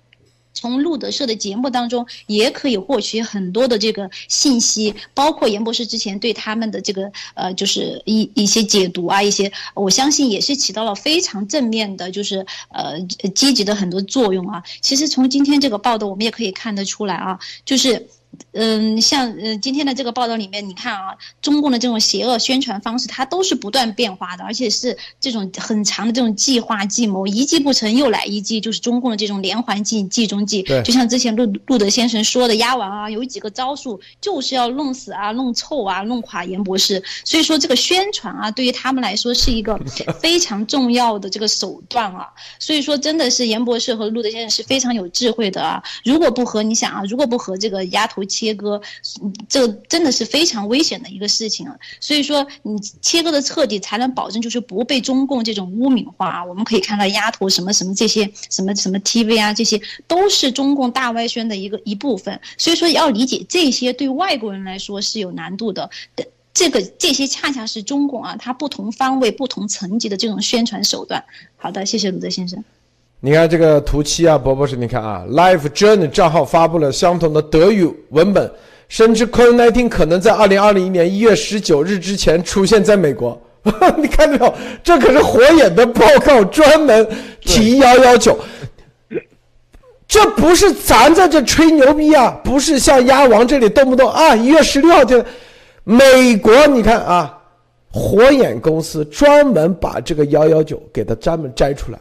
[0.52, 13.00] 从路德社的节目当中，也可以获取很多的这个信息，包括严博士之前对他们的这个呃，就是一一些解读啊，一些我相信也是起到了非常正面的，就是呃
[13.34, 14.62] 积极的很多作用啊。
[14.80, 18.08] 其实从今天这个报道，我们也可以看得出来啊，就是。
[18.52, 30.62] 嗯，像呃今天的这个报道里面，你看啊，中共的这种邪恶宣传方式，它都是不断变化的，而且是这种很长的这种计划计谋，一计不成又来一计，就是中共的这种连环计，计中计。
[30.84, 37.02] 就像之前路路德先生说的，鸭王啊，有几个招数，就是要弄死啊，弄臭啊，弄垮严博士。
[37.24, 39.78] 所以说这个宣传啊，对于他们来说是一个
[40.20, 42.28] 非常重要的这个手段啊。
[42.58, 45.82] 所以说真的是严博士和路德先生是非常有智慧的啊。
[46.04, 48.19] 如果不和你想啊，如果不和这个丫头。
[48.24, 48.80] 切割，
[49.48, 51.76] 这真的是非常危险的一个事情啊！
[52.00, 56.44] 所以说，你切割的彻底，才能保证就是不被中共这种污名化。
[56.44, 62.40] 我们可以看到，丫头什么什么这些，什么什么 TV 啊，这些都是中共大外宣的一个一部分。
[62.56, 65.90] 所以说，要理解这些，对外国人来说是有难度的。
[66.52, 71.24] 这个这些恰恰是中共啊，它不同方位、不同层级的这种宣传手段。
[71.56, 72.62] 好的，谢谢鲁德先生。
[73.22, 78.50] 你看这个图七啊，博博士，你看啊，Life Journey 账号发布了相同的德语文本，
[78.88, 83.38] 深知 COVID-19 可能在二零二零年一月十九日之前出现在美国。
[83.98, 84.54] 你看到没有？
[84.82, 87.06] 这可是火眼的报告，专门
[87.42, 88.38] 提幺幺九。
[90.08, 95.22] 这不是咱在这吹牛逼啊，不是像鸭王这里动不动啊一月十六号就，
[95.84, 97.38] 美国你看啊，
[97.92, 101.98] 火眼公司专门把这个幺幺九给它专门摘出来。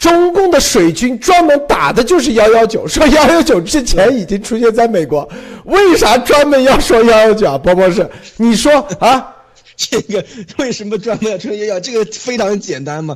[0.00, 5.28] 中共的水军专门打的就是幺幺九，说幺幺九之前已经出现在美国，
[5.66, 7.58] 为啥专门要说幺幺九啊？
[7.58, 9.36] 波波士，你说啊，
[9.76, 10.24] 这个
[10.56, 11.78] 为什么专门要说幺幺？
[11.78, 13.14] 这个非常简单嘛，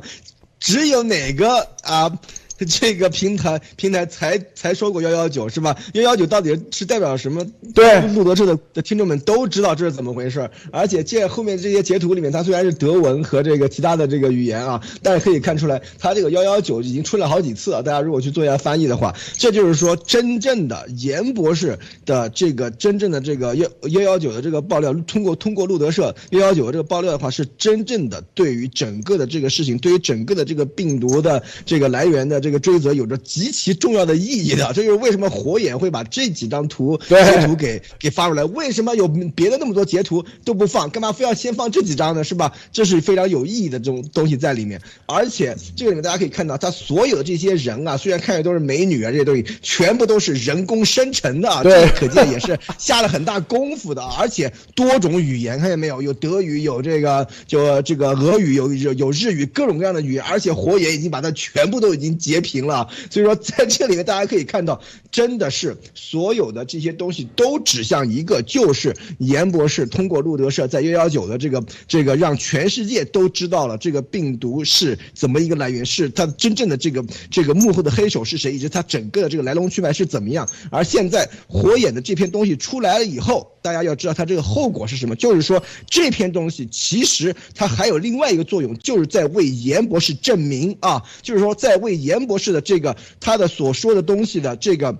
[0.59, 2.11] 只有哪个啊？
[2.65, 5.75] 这个平台平台才才说过幺幺九是吧？
[5.93, 7.45] 幺幺九到底是代表什么？
[7.73, 10.49] 对，路德社的的听众们都知道这是怎么回事。
[10.71, 17.83] 而且这后面这些截图里面，它虽然是德文和这个其他的这个语言啊，但是可以看出来，它这个幺幺九已经出了好几次了。
[17.83, 32.44] 大家如果去做一下翻译的话，这就是说真正的严博士的这个真正的这个幺幺幺九的这个爆料，通过通过路德社幺幺九的这个爆料的话，是真正的对于整个的这个事情，对于整个的这个病毒的这个来源的。
[32.45, 38.43] 这个追责有着极其重要的意义的，这就是为什么火眼会把这几张图截图给给发出来。
[38.43, 42.23] 为什么有别的那么多截图都不放，干嘛非要先放这几张呢？
[42.23, 42.53] 是吧？
[42.71, 44.79] 这是非常有意义的这种东西在里面。
[45.07, 54.03] 而且这个里面大家可以看到，他所有的这些人啊，虽然看着都是美女啊，这些东西全部都是人工生成的，啊这可见也是下了很大功夫的。
[54.03, 55.99] 而且多种语言看见没有？
[55.99, 60.23] 有德语，有这个就这个俄语，有有有日语，各种各样的语言。
[60.23, 62.34] 而且火眼已经把它全部都已经截。
[62.35, 80.49] 截屏了，所以说在这里面大家可以看到，真的是所有的这些东西都指向一个，就是严博士通过路德社在幺幺九的这个这个让全世界都知道了这个病毒是怎么一个来源，是他真正的这个这个幕后的黑手是谁，以及他整个的这个来龙去脉是怎么样。
[80.69, 92.24] 而现在火眼的这篇东西出来了以后，大家要知道它这个后果是什么，就是说这篇东西其实它还有另外一个作用，就是在为严博士证明啊，就是说在为严。
[92.25, 94.97] 博士的这个他的所说的东西的这个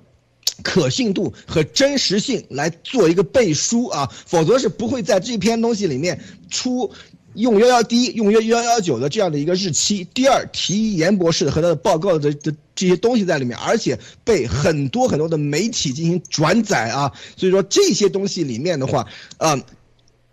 [0.63, 6.89] 可信度和真实性来做一个背书啊，否则是不会在这篇东西里面出
[7.33, 19.05] 用幺幺第一用幺幺幺九的这样的一个日期，第二提严博士和他的报告的的这些东西在里面，而且被很多很多的媒体进行转载啊，所以说这些东西里面的话，
[19.38, 19.61] 啊，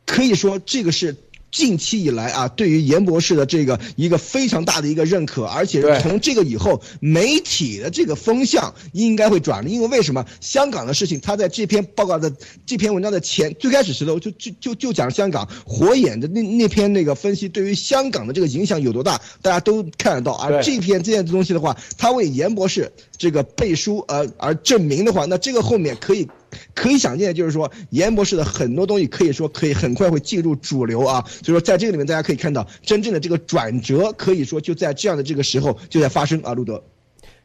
[0.07, 1.17] 可以说这个是。
[1.53, 9.69] 近期以来啊，对于严博士的这个一个非常大的一个认可，而且从这个以后，媒体的这个风向应该会转了。
[9.69, 12.33] 因为为什么香港的事情，他在这篇报告的
[12.65, 20.33] 这篇文章的前最开始时候就就就就讲香港火眼的那那篇那个分析对于香港的这个影响有多大，大家都看得到。
[20.33, 26.27] 而这篇这件东西的话，他为严博士这个背书而而证明的话，那这个后面可以。
[26.75, 31.25] 可以想见，就是说严博士的很多东西，可以说可以很快会进入主流啊。
[31.27, 36.55] 所以说，在这个里面，大家可以看到真正的这个转折，可以说就在这样的这个时候就在发生啊。
[36.55, 36.83] 路德，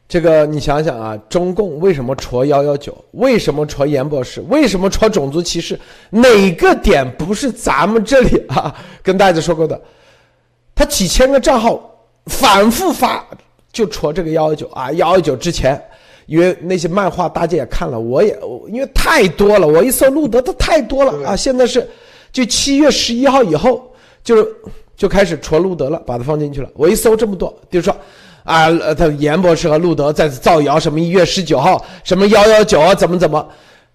[0.08, 2.96] 这个你想想啊，中共为什么戳幺幺九？
[3.12, 4.40] 为什么戳严博士？
[4.48, 5.78] 为什么戳种族歧视？
[6.10, 8.74] 哪个点不是咱们这里啊？
[9.02, 9.80] 跟大家说过的，
[10.74, 13.26] 他几千个账号反复发，
[13.72, 14.90] 就戳这个幺幺九啊！
[14.92, 15.80] 幺幺九之前，
[16.28, 18.38] 因为那些漫画大家也看了，我也
[18.68, 21.34] 因为太多了，我一搜路德，的太多了啊！
[21.34, 21.84] 现在是
[22.30, 23.90] 就七月十一号以后，
[24.22, 24.46] 就是
[24.96, 26.68] 就开始戳路德了，把它放进去了。
[26.74, 27.92] 我一搜这么多，比如说。
[28.44, 33.46] 啊，呃，他严博士和路德在造谣什么一月十九号什么幺幺九啊，怎么怎么，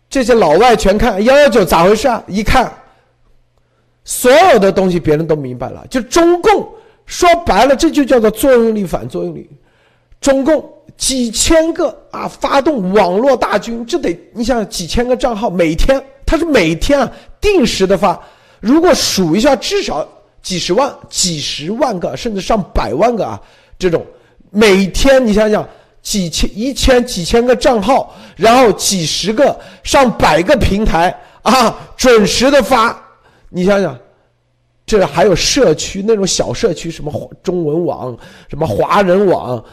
[0.07, 2.23] 这些老外全看幺幺九咋回事啊？
[2.27, 2.71] 一看，
[4.03, 6.69] 所有的东西别人都明白了，就中共
[7.07, 9.49] 说白了，这就叫做作用力反作用力。
[10.23, 18.17] 中共几千个啊，发动网络大军，这得你想几千个账号，每天他是每天啊定时的发，
[18.61, 20.07] 如果数一下，至少
[20.41, 23.39] 几十万、几十万个，甚至上百万个啊，
[23.77, 24.03] 这种。
[24.49, 25.67] 每天你想想，
[26.01, 32.97] 几千、一千、几千个账号，然后几十个、上百个平台啊，准时的发。
[33.49, 33.97] 你想想，
[34.85, 38.15] 这还有社区那种小社区，什么中文网、
[38.47, 39.63] 什么华人网，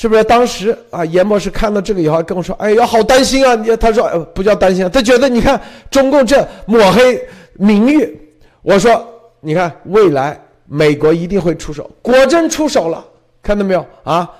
[0.00, 0.22] 是不是？
[0.22, 7.20] 当时啊，严博士看到这个以后跟我说：“哎呀，好担心啊！”你他说：“不叫担心，他觉得你看中共这抹黑
[7.54, 8.16] 名誉。”
[8.62, 9.04] 我说
[9.42, 13.04] ：“你看，未来美国一定会出手。”果真出手了。
[13.42, 14.30] 看到没有啊？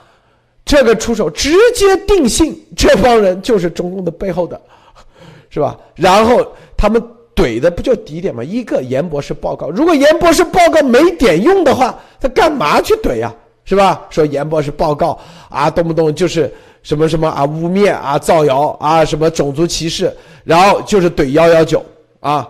[0.64, 4.60] 这个出手直接定性，这帮人就是中共的背后的，
[5.50, 5.76] 是吧？
[5.96, 7.02] 然后他们
[7.34, 8.44] 怼的不就第一点吗？
[8.44, 13.34] 一个严博士报告，如果严博士报告没点用的话，他干嘛去怼呀？
[13.68, 14.06] 是吧？
[14.08, 16.50] 说严博士报告啊，动不动就是
[16.82, 20.10] 什么什么啊，污蔑啊，造谣啊，什么种族歧视，
[20.42, 21.84] 然后就是怼幺幺九
[22.20, 22.48] 啊。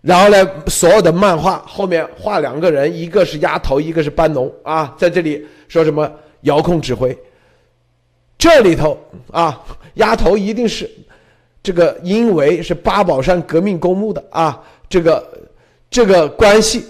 [0.00, 7.16] 然后呢，所有的漫画后面画两个人，一个是鸭头，一个是班农啊，在这里说什么遥控指挥。
[8.36, 8.98] 这里头
[9.30, 9.62] 啊，
[9.94, 10.90] 鸭头一定是
[11.62, 15.24] 这个，因为是八宝山革命公墓的啊，这个
[15.88, 16.84] 这个关系，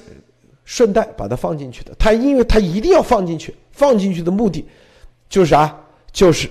[0.70, 1.92] 顺带把它放进去的。
[1.98, 4.64] 他因为他一定要放进去，放进去的目的
[5.28, 5.76] 就是啥？
[6.12, 6.48] 就是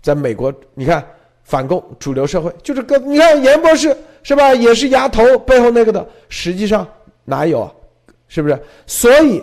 [0.00, 1.04] 在美国，你看
[1.42, 3.96] 反共主流社会就是跟你看严博士。
[4.22, 4.52] 是吧？
[4.54, 6.84] 也是牙头背后那个的，实际上
[7.24, 7.72] 哪有啊？
[8.26, 8.60] 是不是？
[8.84, 9.40] 所以，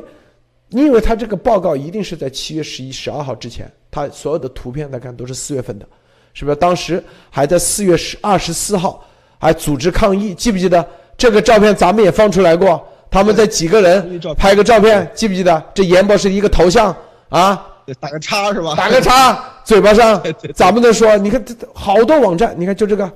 [0.67, 5.87] 因为他这个报告一定是在七月十一、十二号之前，他所有的图片来看都是四月份的，
[6.33, 6.55] 是不是？
[6.57, 9.01] 当时还在四月十二十四号
[9.39, 11.73] 还组织抗议，记不记得这个照片？
[11.73, 15.63] 咱们也放出来过，他们在几个人拍个照片，记不记得？
[15.71, 16.93] 这严博士一个头像
[17.29, 17.63] 啊，
[17.99, 18.73] 打个叉是吧？
[18.75, 20.19] 打个叉，嘴巴上，
[20.55, 23.09] 咱们在说，你看这好多网站，你看就这个。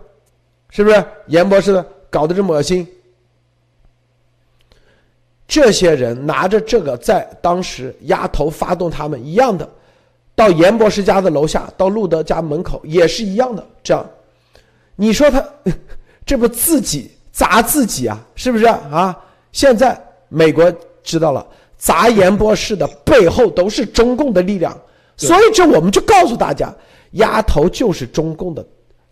[0.69, 2.87] 是不是严博士的搞得这么恶心？
[5.47, 9.67] 这些人拿着这个在当时压头发动他们一样的，
[10.35, 13.65] 到严博士家的楼下，到路德家门口也是一样的。
[13.81, 14.05] 这样，
[14.95, 15.43] 你说他
[16.23, 18.19] 这不自己砸自己啊？
[18.35, 19.17] 是不是啊？
[19.51, 20.71] 现在美国
[21.03, 21.45] 知道了，
[21.77, 24.77] 砸严博士的背后都是中共的力量，
[25.15, 26.73] 所以这我们就告诉大家，
[27.11, 28.65] 鸭头就是中共的。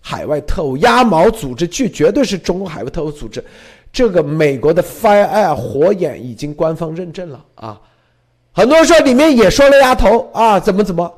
[0.08, 3.44] 海外特务鸭毛组织，就绝对是中共海外特务组织。
[3.92, 7.82] 这个美国的 FireEye 火眼已经官方认证了啊。
[8.52, 11.12] 很多人说里面也说了鸭头啊，怎么怎么，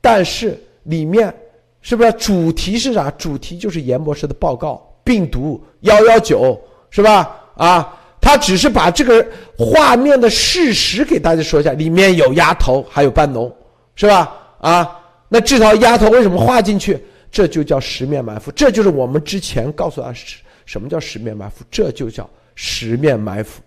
[0.00, 1.34] 但是里面
[1.80, 3.10] 是不是主题是啥？
[3.18, 6.56] 主题就是严博士的报告，病毒幺幺九
[6.90, 7.36] 是吧？
[7.56, 7.97] 啊，
[8.28, 13.50] 他只是把这个画面的事实给大家说一下，里面有丫头，还有半农，
[13.96, 14.36] 是吧？
[14.60, 17.02] 啊，那这条丫头为什么画进去？
[17.32, 20.36] 这就叫十面埋伏，这就是我们之前告诉他什
[20.66, 23.62] 什么叫十面埋伏，这就叫十面埋伏。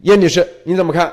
[0.00, 1.12] 叶女士，你怎么看？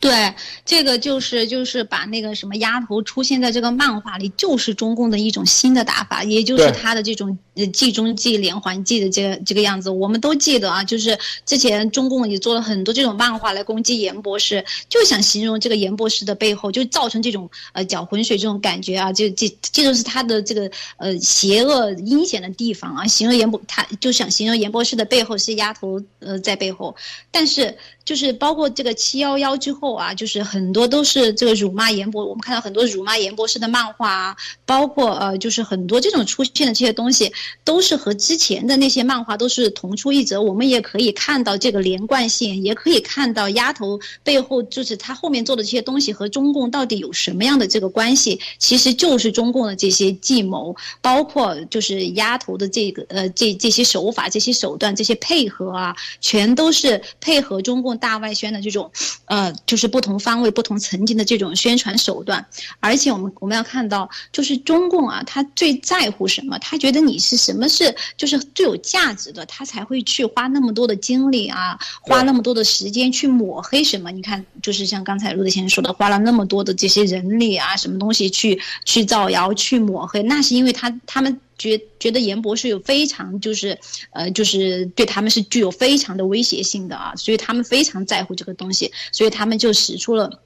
[0.00, 9.88] 对，这个就是就是把那个什么丫头出现在这个漫画里，就是中共的一种新的打法，也就是他的这种呃计中计连环计的这个这个样子。
[9.88, 23.06] 我们都记得啊，就是之前中共也做了很多这种漫画来攻击严博士，就想形容这个严博士的背后，就造成这种呃搅浑水这种感觉啊，就这这就是他的这个呃邪恶阴险的地方啊。
[23.06, 26.96] 形容严博，他就想形容严博士的背后是丫头呃在背后，
[27.30, 27.78] 但是。
[28.06, 37.32] 就是包括这个七幺幺之后啊，就是很多都是这个辱骂严博，我们看到很多辱骂严博士的漫画啊，包括呃，就是很多这种出现的这些东西，
[37.64, 40.40] 都是和之前的那些漫画都是同出一辙。
[40.40, 57.95] 我们也可以看到这个连贯性，也可以看到丫头背后就是他后面做的这些东西和中共到底有什么样的这个关系，其实就是中共的这些计谋，包括就是丫头的这个呃这这些手法、这些手段、这些配合啊，全都是配合中共。
[57.96, 58.90] 共大外宣的这种，
[59.24, 62.44] 呃，就是不同方位、不同层级的这种宣传手段。
[62.80, 66.58] 而且我们我们要看到，就是中共啊，他最在乎什么？
[66.58, 74.10] 他觉得你是什么是就是最有价值的，他才会去花那么多的精力啊，花那么多的时间去抹黑什么？
[74.10, 81.40] 你看，就是像刚才陆德先生说的，花了那么多的这些人力啊，什么东西去去造谣、去抹黑，那是因为他他们。
[81.58, 83.78] 觉觉得严博士有非常就是，
[84.10, 90.42] 呃，就是对他们是具有非常的威胁性的啊，所以他们非常在乎这个东西，所以他们就使出了。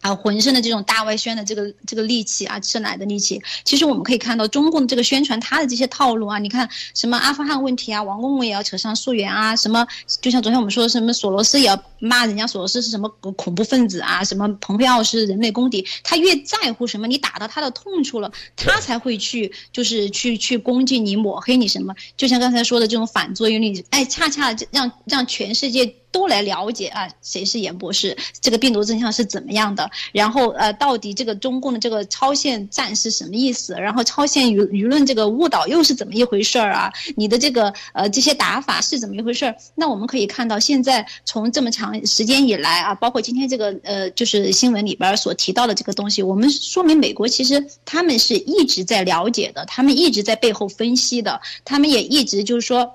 [0.00, 3.40] 啊，浑身的这种大外宣的这个这个力气啊，吃奶的力气。
[3.64, 9.86] 其实我们可以看到，中共的这个宣传，它的这些套路啊，你看什么阿富汗问题啊，王公公也要扯上溯源啊，什么
[10.20, 21.94] 就像昨天我们说的什么索罗斯也要骂人家索罗斯是什么恐怖分子啊，什么蓬佩奥是人类公敌，他越在乎什么，你打到他的痛处了，他才会去就是去去攻击你，抹黑你什么。
[22.16, 25.96] 就像刚才说的这种反作用力，哎，恰恰让让全世界。
[26.10, 28.16] 都来了解啊，谁是严博士？
[28.40, 29.90] 这个病毒真相是怎么样的？
[30.12, 33.74] 然后呃，到底这个中共的这个超限战是什么意思？
[33.74, 36.92] 然后超限舆舆论这个误导又是怎么一回事儿啊？
[37.16, 39.54] 你的这个呃这些打法是怎么一回事儿？
[39.74, 52.94] 那我们可以看到，现在从这么长时间以来啊，包括今天这个呃就是新闻里边所提到的这个东西，我们说明美国其实他们是一直在了解的，他们一直在背后分析的，他们也一直就是说。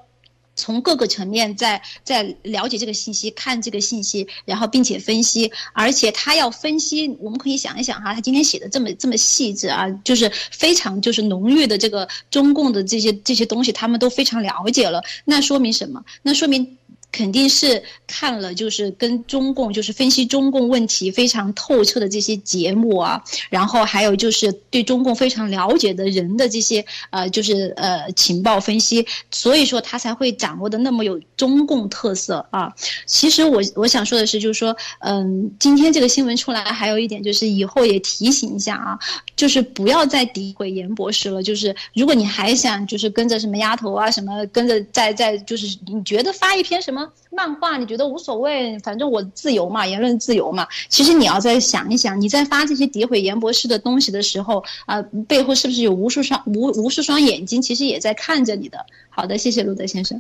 [0.55, 16.03] 从各个层面在在了解这个信息，看这个信息，然后并且分析，而且他要分析，我们可以想一想哈，他今天写的这么这么细致啊，就是非常就是浓郁的这个中共的这些这些东西，他们都非常了解了，那说明什么？
[16.21, 16.77] 那说明。
[17.13, 32.73] 肯定是看了，就是跟中共就是分析中共问题非常透彻的这些节目啊，然后还有就是对中共非常了解的人的这些呃，就是呃情报分析，所以说他才会掌握的那么有中共特色啊。
[33.05, 38.97] 其实我我想说的是，就是说，嗯，今天这个新闻出来，还有一点就是以后也提醒一下啊，
[39.35, 41.43] 就是不要再诋毁严博士了。
[41.43, 47.02] 就是如果你还想就是跟着什么丫头啊，什么跟着在在就是你觉得发一篇什么。
[47.29, 50.67] 漫画你觉得无所谓，反正我自由嘛，言论自由嘛。
[50.89, 58.77] 其实你要再想一想，你在发这些诋毁严博士的东西的时候啊，背后是不是有无数双无无数双眼睛，其实也在看着你的。
[59.09, 60.19] 好的，谢谢路德先生。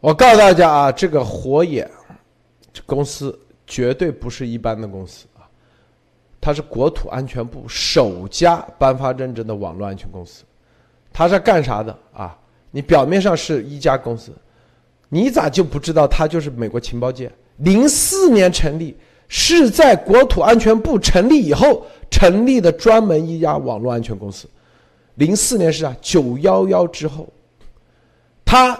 [0.00, 1.90] 我告诉大家啊，这个火眼
[2.86, 5.42] 公司绝对不是一般的公司啊，
[6.40, 10.44] 它是国土安全部首家颁发认证的网络安全公司。
[11.12, 12.38] 它是干啥的啊？
[12.70, 14.32] 你表面上是一家公司。
[15.08, 17.30] 你咋就不知道他就是美国情报界？
[17.56, 18.96] 零四年成立，
[19.26, 24.46] 是在国土安全部成立以后成立的专门一家网络安全公司。
[25.14, 27.26] 零四年是啊，九幺幺之后，
[28.44, 28.78] 他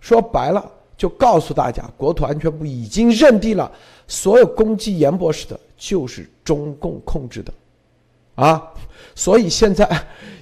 [0.00, 3.70] 说白了就告诉大家，国土安全部已经认定了
[4.06, 7.52] 所有攻击严博士的就是中共控制的，
[8.34, 8.62] 啊，
[9.14, 9.88] 所以现在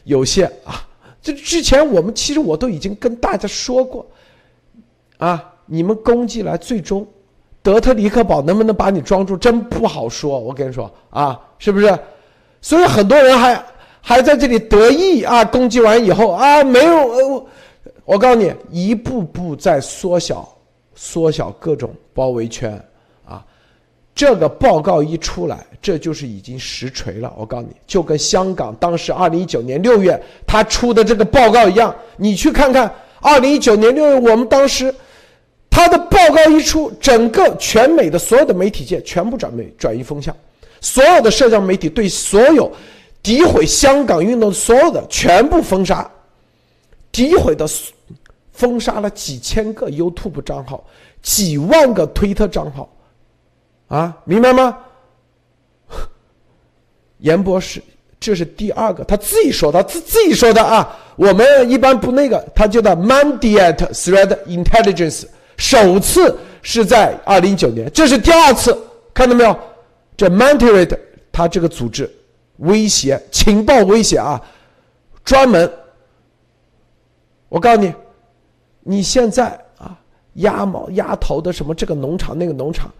[0.05, 0.84] 有些啊，
[1.22, 4.05] 这之前我们其实我都已经跟大家说过。
[5.18, 5.52] 啊！
[5.68, 7.04] 你们攻击来，最终
[7.60, 10.38] 德特里克堡能不能把你装住，真不好说。
[10.38, 11.98] 我跟你说啊，是不是？
[12.60, 13.60] 所以很多人还
[14.00, 15.44] 还在这里得意啊！
[15.44, 17.46] 攻击完以后啊，没有呃，
[18.04, 20.48] 我告诉你，一步步在缩小，
[20.94, 22.80] 缩小各种包围圈
[23.28, 23.44] 啊！
[24.14, 27.32] 这个报告一出来，这就是已经实锤了。
[27.36, 32.88] 我告诉你，就跟香港当时二零一九年六月他出的这个报告一样，你去看看
[33.20, 34.94] 二零一九年六月我们当时。
[35.76, 40.34] 他的报告一出，整个全美的所有的媒体界全部转媒转移风向，
[40.80, 42.72] 所有的社交媒体对所有
[43.22, 46.10] 诋毁香港运动所有的全部封杀，
[47.12, 47.68] 诋毁的
[48.52, 50.82] 封杀了几千个 YouTube 账号，
[51.20, 52.88] 几万个推特账号，
[53.88, 54.78] 啊，明白吗？
[57.18, 57.82] 严博士，
[58.18, 65.24] 这是第二个，他自己说，他自自己说的啊，我们一般不那个，他叫的 Mandate Threat Intelligence。
[65.57, 68.76] 首次是在二零一九年，这是第二次，
[69.14, 69.59] 看到没有？
[70.16, 70.98] 这 m a n t r a t
[71.30, 72.11] 他这个组织
[72.59, 74.40] 威胁情报威胁啊，
[75.24, 75.70] 专门。
[77.48, 77.92] 我告诉你，
[78.82, 79.48] 你现在
[79.78, 79.96] 啊，
[80.34, 82.90] 压毛压头的什么这个农场那个农场，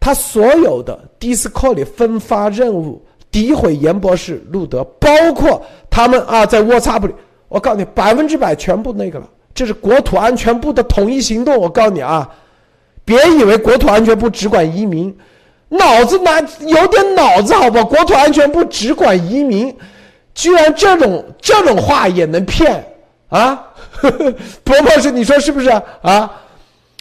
[0.00, 5.60] 他所有的 d i s c o 里分发任务，诋毁严博士、路德，包括
[5.90, 7.14] 他们啊，在 WhatsApp 里，
[7.48, 9.28] 我告诉你，百分之百全部那个了。
[9.56, 12.30] 这是国土安全部的统一行动，我告诉你啊，
[13.04, 15.16] 别以为国土安全部只管移民，
[15.70, 17.84] 脑子哪有点脑子好不好？
[17.84, 19.74] 国土安全部只管移民，
[20.34, 22.86] 居然这种这种话也能骗
[23.28, 23.72] 啊？
[24.62, 25.70] 伯博士你说是不是
[26.02, 26.30] 啊？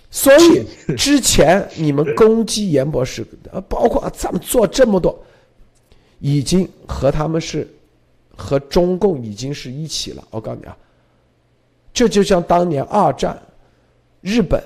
[0.09, 5.13] 所以之前你们攻击严博士，呃，包括咱们做这么多，
[6.19, 7.67] 已经和他们是
[8.33, 10.23] 和中共已经是一起了。
[10.31, 10.77] 我告诉你啊，
[11.95, 13.35] 这就像当年二战，
[14.19, 14.61] 日本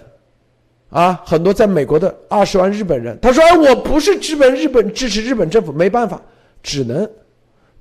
[0.89, 6.19] 啊，很多在美国的二十万日本人，他说：“哎，我不是支本日本支持日本政府，没办法，
[6.63, 7.07] 只能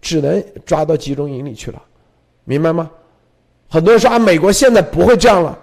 [0.03, 1.83] 只能抓到集中营里去了，
[2.45, 2.91] 明白吗？”
[3.71, 5.59] 很多人说啊，美国现在不会这样了。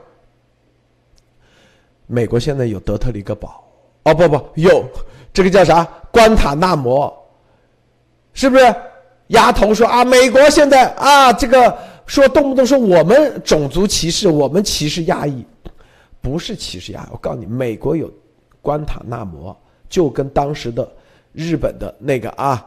[2.08, 3.64] 美国现在有德特里克堡，
[4.04, 4.84] 哦不不，有
[5.32, 7.16] 这个叫啥关塔那摩，
[8.34, 8.76] 是不是？
[9.30, 11.76] 丫头说啊，美国现在啊，这个
[12.08, 15.46] 说动不动说我们种族歧视，我们歧视亚裔，
[16.22, 17.08] 不是歧视亚裔。
[17.12, 18.12] 我告诉你，美国有
[18.62, 19.56] 关塔那摩，
[19.90, 20.90] 就跟当时的
[21.34, 22.66] 日本的那个啊，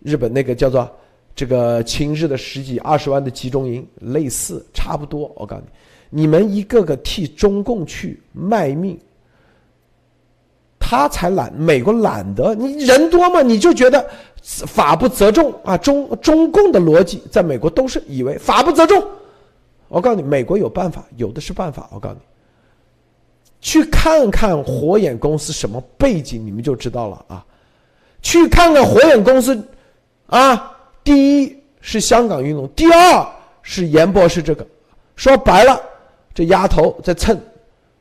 [0.00, 0.90] 日本那个叫做。
[1.38, 5.62] 这个亲日的十几二十万的集中营类似差不多，我告诉
[6.08, 8.98] 你，你们一个个替中共去卖命，
[10.78, 14.08] 他才懒，美国懒得你人多嘛，你就觉得
[14.46, 19.04] 法不责众啊，中中共的逻辑在美国都是以为法不责众，
[19.88, 22.20] 我告诉你，美国有办法，有的是办法，我告诉你，
[23.60, 27.44] 去看看火眼公司什么背景，你们就知道了啊，
[28.22, 29.60] 去看看火眼公司
[30.26, 30.72] 啊。
[31.02, 33.26] 第一是香港运动，第二
[33.62, 34.66] 是严博士这个，
[35.16, 35.80] 说白了，
[36.32, 37.36] 这丫头在蹭，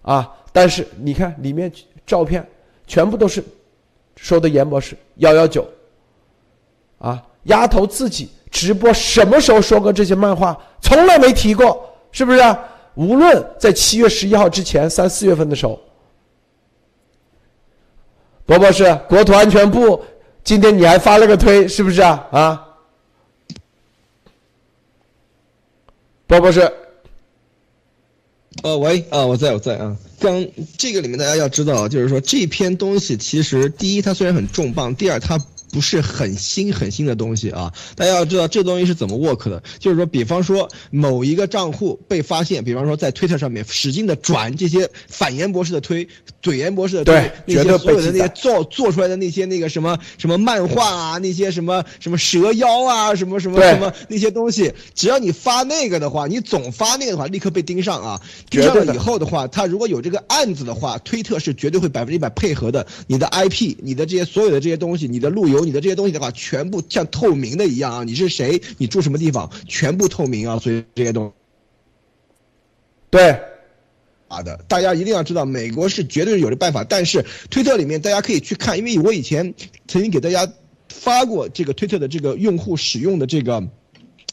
[0.04, 0.32] 啊！
[0.52, 1.72] 但是你看里面
[2.06, 2.48] 照片，
[2.88, 3.43] 全部都是
[4.16, 5.68] 说的严博士幺幺九，
[7.06, 7.24] 啊！
[7.43, 10.60] 丫头自己直播什么时候说过这些漫画？
[10.82, 12.39] 从来没提过，是不是？
[12.95, 15.80] 无论在七月十一号之前，三四月份的时候，
[18.47, 20.03] 博博士，国土安全部
[20.43, 22.28] 今天你还发了个推，是不是啊？
[22.32, 22.68] 啊！
[26.26, 26.74] 波博士，
[28.64, 29.95] 呃，喂，啊，我在，我在啊。
[30.20, 30.43] 刚
[30.76, 35.39] 这个里面大家要知道，就是说这篇东西其实第一，它虽然很重磅，第二它。
[35.76, 37.73] 不是很新很新的东西啊！
[37.97, 46.07] 大家要知道这东西是怎么 work 的，就是说，比方说某一个账户被发现，比方说在推特上面使劲的转这些反严博士的推，
[46.41, 58.21] 怼严博士的推，那些所有的那些做做出来的那些那个什么什么漫画啊，那些什么什么蛇妖啊，什么什么什么那些东西，只要你发那个的话，你总发那个的话，立刻被盯上啊！
[58.49, 62.88] 盯上了以后的话，他如果有这个案子的话，推特是绝对会百分之一百配合的。
[63.07, 65.64] 你的 IP，你的这些所有的这些东西，你的路由。
[65.66, 68.03] 你的这些东西的话，全部像透明的一样啊！
[68.03, 68.61] 你是谁？
[68.78, 69.51] 你住什么地方？
[69.68, 70.59] 全部透明啊！
[70.59, 71.34] 所以这些东西，
[73.09, 73.39] 对，
[74.28, 76.84] 好的，大家一定要知道，美国是绝对是有这办法。
[76.84, 79.53] 但是推特里面大家可以去看，因为我以前
[79.88, 80.53] 曾经给大家
[80.88, 83.68] 发过这个推特的这个用户使用的这个。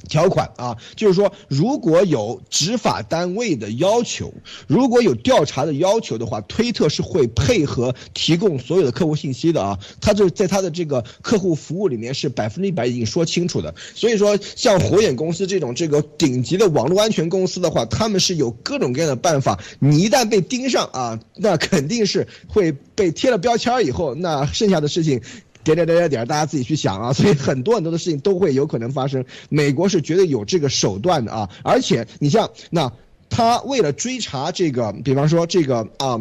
[0.08, 4.32] 条款啊，就是说，如果有执法单位的要求，
[4.66, 9.78] 如果有调查的要求的话，推特是会配合提供所有的客户信息的啊。
[10.00, 13.74] 他就在他的这个客户服务里面是百分之一百已经说清楚的。
[13.94, 19.58] 所以说，像火眼公司这种这个顶级的网络安全公司的话，他们是有各种各样的办法。
[19.78, 25.20] 你一旦被盯上啊，那肯定是会被贴了标签以后，那剩下的事情。
[25.64, 27.12] 点点点点点，大家自己去想啊！
[27.14, 29.24] 所以很多很多的事情都会有可能发生。
[29.48, 31.48] 美国是绝对有这个手段的啊！
[31.62, 32.92] 而且你像那
[33.30, 36.20] 他为了追查这个，比方说这个啊，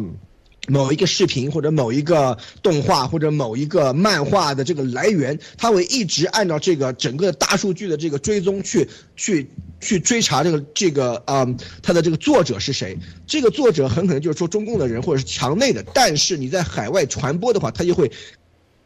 [0.68, 11.44] 某一个视频或者某一个动画或者某一个漫画的这个来源，他会一直按照这个整个大数据的这个追踪去去去追查这个这个啊，
[11.82, 12.96] 他的这个作者是谁？
[13.26, 18.10] 这个作者很可能就是说中共的人或者是墙内的，但是你在海外传播的话，他就会。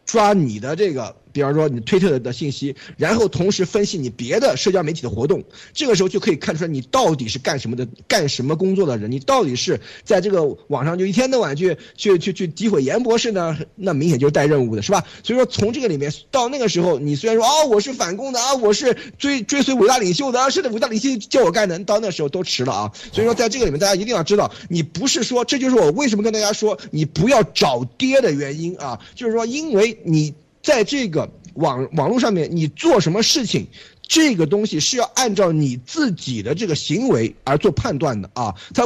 [0.07, 1.15] 抓你的这个。
[1.37, 13.59] 比方说你推特的信息，然后同时分析你别的社交媒体的活动，这个时候就可以看出来你到底是干什么的，干什么工作的人，你到底是在这个网上就一天到晚去去去去诋毁严博士呢？
[13.75, 15.05] 那明显就是带任务的，是吧？
[15.23, 22.93] 所以说从这个里面到那个时候，你虽然说啊我是反共的啊，我是追追随伟大领袖的啊，是的，伟大领袖叫我干的，到那时候都迟了啊。
[23.13, 30.33] 所以说在这个里面，大家一定要知道，你不是说这就是我为什么跟大家说你不要找爹的原因啊，就是说因为你。
[30.67, 33.69] 在这个网网络上面，你做什么事情，
[34.03, 38.53] 这个东西是要按照你自己的这个行为而做判断的啊。
[38.75, 38.83] 他，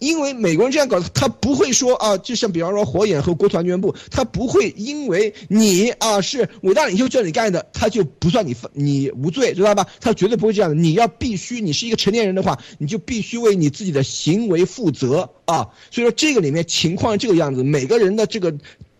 [0.00, 9.86] 因为美国人这样搞，他不会说啊，就像比方说火眼和国土安全部，他不会因为你啊是伟大领袖叫你干的，他就不算你犯你无罪，知道吧？
[9.98, 10.76] 他绝对不会这样的。
[10.76, 15.70] 你要必须，你是一个成年人的话，你就必须为你自己的行为负责啊。
[15.90, 18.54] 所以说这个里面情况这个样子，每个人的这个。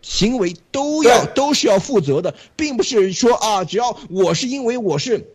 [0.04, 5.33] 行为都要都是要负责的，并不是说啊，只要我是因为我是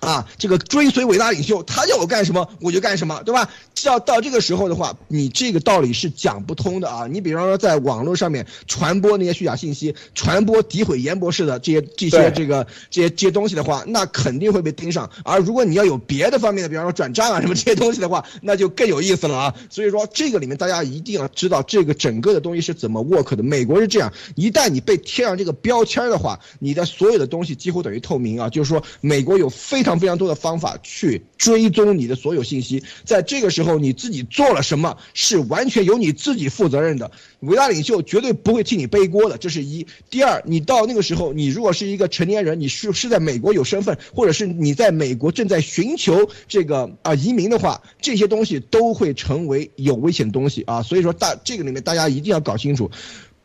[0.00, 3.48] 啊，这个追随伟大领袖，他叫我干什么我就干什么，对吧？
[3.84, 7.06] 到到这个时候的话，你这个道理是讲不通的啊！
[7.06, 15.08] 你比方说在网络上面传播那些虚假信息，传播诋毁严博士的这些这些这个这些这些东西的话，那肯定会被盯上。
[15.24, 19.54] 而如果你要有别的方面的，比方说转账啊什么这些东西的话，那就更有意思了啊！
[19.70, 23.42] 所以说这个里面大家一定要知道这个整个的东西是怎么 work 的。
[23.42, 28.48] 美国是这样，一旦你被贴上这个标签的话，你的所有的东西几乎等于透明啊！
[28.48, 37.08] 就是说美国有非非常非常多的方法去追踪你的所有信息，在这个时候你自己做了什么是完全由你自己负责任的，
[37.38, 39.86] 伟大领袖绝对不会替你背锅的，这是一。
[40.10, 50.82] 第二，你到那个时候，你如果是一个成年人，你是是在美国有身份，或者是你在美国正在寻求这个啊移民的话，这些东西都会成为有危险的东西啊。
[50.82, 52.90] 所以说大这个里面大家一定要搞清楚。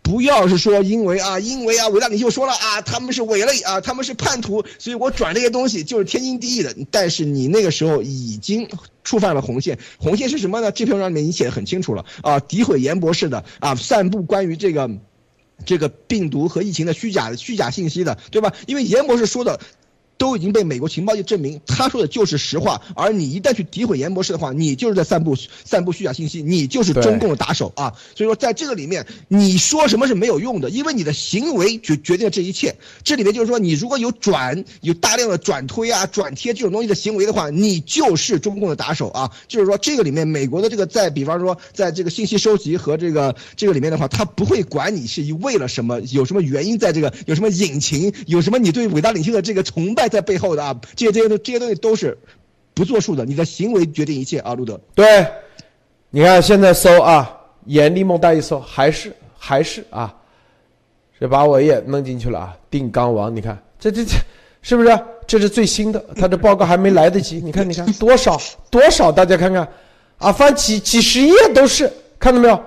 [0.02, 6.76] 不要是说因为啊，因为啊，伟大领袖说了啊，他们是伪类啊，他们是叛徒，所以我转这些东西就是天经地义的。
[6.90, 8.68] 但是你那个时候已经
[9.04, 10.72] 触犯了红线，红线是什么呢？
[10.72, 14.90] 这篇文章里面已经写的很清楚了啊，诋毁严博士的啊，散布关于这个
[15.66, 18.54] 这个病毒和疫情的虚假的虚假信息的，对吧？
[18.68, 19.60] 因为严博士说的。
[20.22, 22.80] 都已经被美国情报局证明，他说的就是实话。
[22.94, 27.92] 而你一旦去诋毁严博士的话，你就是在散布散布虚假信息，你就是中共的打手啊！
[28.16, 32.76] 所以说，在这个里面，你说什么是没有用的，因为你的行为决决定了这一切。
[33.04, 39.32] 这里面就是说，你如果有转有大量的转推啊、转贴这种东西的行为的话，你就是中共的打手啊！
[39.48, 50.11] 就是说，这个里面美国的这个在，比方说，在这个信息收集和这个这个里面的话，他不会管你是为了什么，有什么原因在这个，有什么隐情，有什么你对伟大领袖的这个崇拜。
[50.12, 52.18] 在背后的啊，这些这些东这些东西都是
[52.74, 54.80] 不作数的，你的行为决定一切啊，路德。
[54.94, 55.26] 对，
[56.10, 60.14] 你看现在搜啊，严立梦大一搜，还是还是啊，
[61.20, 64.18] 这把我也弄进去了啊，定钢王，你看这这这
[64.62, 65.00] 是不是？
[65.28, 68.38] 这是最新的，他的报告还没来得及，你看你看 多少
[68.70, 69.66] 多少，大家看看
[70.18, 71.90] 啊，翻几几十页都是，
[72.20, 72.64] 看到没有？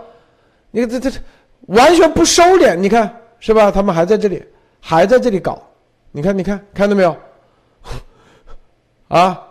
[0.70, 1.20] 你看这这这
[1.66, 3.70] 完全不收敛，你看是吧？
[3.70, 4.42] 他们还在这里，
[4.80, 5.62] 还在这里搞，
[6.10, 7.14] 你看你看看到没有？
[9.08, 9.42] 啊，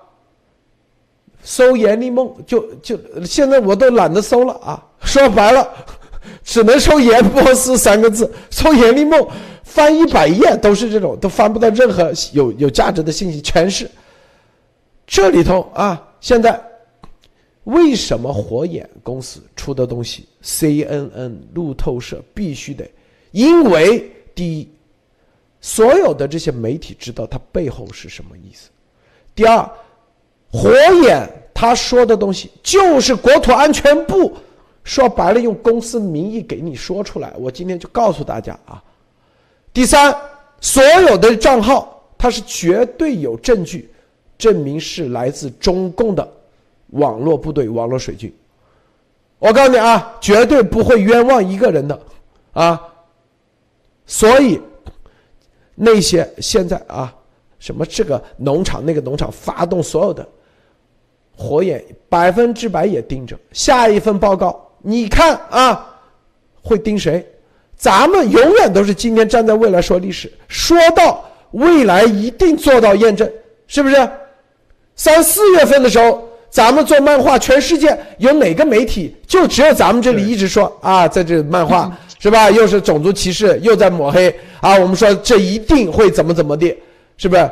[1.44, 4.84] 搜严立梦就就现在我都懒得搜了啊！
[5.02, 5.68] 说白了，
[6.44, 9.28] 只能搜严波斯三个字，搜严立梦
[9.64, 13.90] 翻一百页都是这种，都翻不到任何有有价值的信息，全是
[15.06, 16.02] 这里头啊！
[16.22, 16.62] 现在
[17.66, 22.90] 为什么火眼公司出的东西，CNN、路透社必须得？
[23.32, 24.70] 因为第一，
[25.64, 28.70] 所有的这些媒体知道它背后是什么意思。
[29.34, 29.68] 第二，
[30.52, 30.70] 火
[31.06, 34.36] 眼他说的东西就是国土安全部
[34.84, 37.34] 说白了用公司名义给你说出来。
[37.38, 38.84] 我今天就告诉大家啊。
[39.72, 40.14] 第三，
[40.60, 43.90] 所有的账号它是绝对有证据
[44.38, 46.30] 证明是来自中共的
[46.90, 48.36] 网络部队、网络水军。
[49.40, 51.98] 我告诉你啊，绝对不会冤枉一个人的
[52.52, 52.82] 啊。
[54.06, 54.60] 所以
[55.76, 57.14] 那些现在啊。
[57.60, 60.28] 什么这个农场那个农场发动所有的
[61.34, 64.70] 火眼，百分之百也盯着下一份报告。
[64.82, 65.88] 你看啊，
[66.62, 67.26] 会盯谁？
[67.78, 73.32] 咱们永远都是今天站在未来说历史，说到未来一定做到验证，
[73.66, 73.96] 是不是？
[74.98, 81.90] 三四月份的时候，咱们做漫画，全世界有哪个媒体就只有咱们这里一直说啊，在这漫画
[82.24, 82.50] 是吧？
[82.50, 84.80] 又是种族歧视，又在抹黑啊！
[84.80, 86.74] 我们说这一定会怎么怎么地。
[87.18, 87.52] 是不是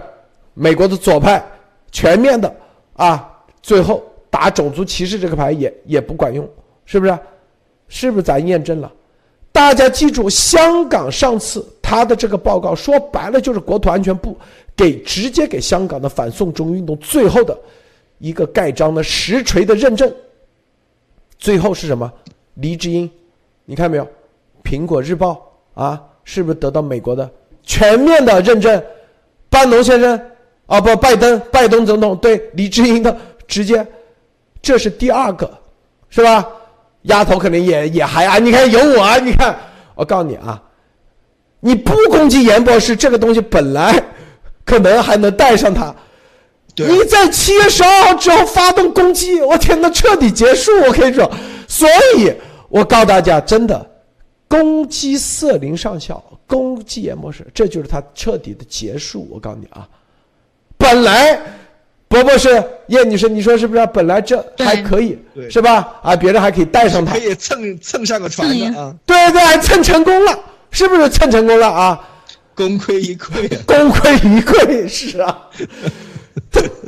[0.53, 1.45] 美国的左派
[1.91, 2.55] 全面的
[2.93, 3.29] 啊？
[3.61, 6.49] 最后打种族歧视这个牌也也不管用，
[6.85, 7.19] 是不是？
[7.89, 8.89] 是不是咱验证了？
[9.51, 14.37] 大家记住，香港上次他的这个报告说白了就是国土安全部
[14.73, 17.59] 给直接给香港的反送中运动最后的
[18.19, 20.09] 一个盖章的实锤的认证。
[21.37, 22.09] 最后是什么？
[22.53, 23.11] 黎智英，
[23.65, 24.07] 你看没有？
[24.63, 25.41] 苹果日报
[25.73, 27.29] 啊，是不是得到美国的
[27.63, 28.81] 全面的认证？
[29.49, 30.17] 班农先生，
[30.65, 33.15] 啊不，拜登，拜登总统对李志英的
[33.47, 33.85] 直接，
[34.61, 35.51] 这是第二个，
[36.09, 36.47] 是吧？
[37.03, 39.53] 丫头可能也也还啊，你看有我啊，你看，
[39.93, 40.61] 我告诉你啊，
[41.59, 44.01] 你不攻击严博士这个东西本来
[44.63, 45.93] 可能还能带上他，
[46.77, 51.29] 你在七月十二号之后发动攻击，我天，那彻底结束，我跟你说，
[51.67, 52.33] 所以
[52.69, 53.90] 我告诉大家，真的。
[54.51, 59.25] 攻击瑟林上校，攻击严博士，这就是他彻底的结束。
[59.31, 59.87] 我告诉你啊，
[60.77, 61.39] 本来
[62.09, 63.87] 伯伯是叶女士，你说是不是？
[63.93, 65.17] 本来这还可以，
[65.49, 65.95] 是吧？
[66.03, 68.93] 啊，别人还可以带上他，可以蹭蹭上个船的啊。
[69.05, 70.37] 对对，还蹭成功了，
[70.69, 72.09] 是不是蹭成功了啊？
[72.53, 75.47] 功亏一篑，功亏一篑是啊。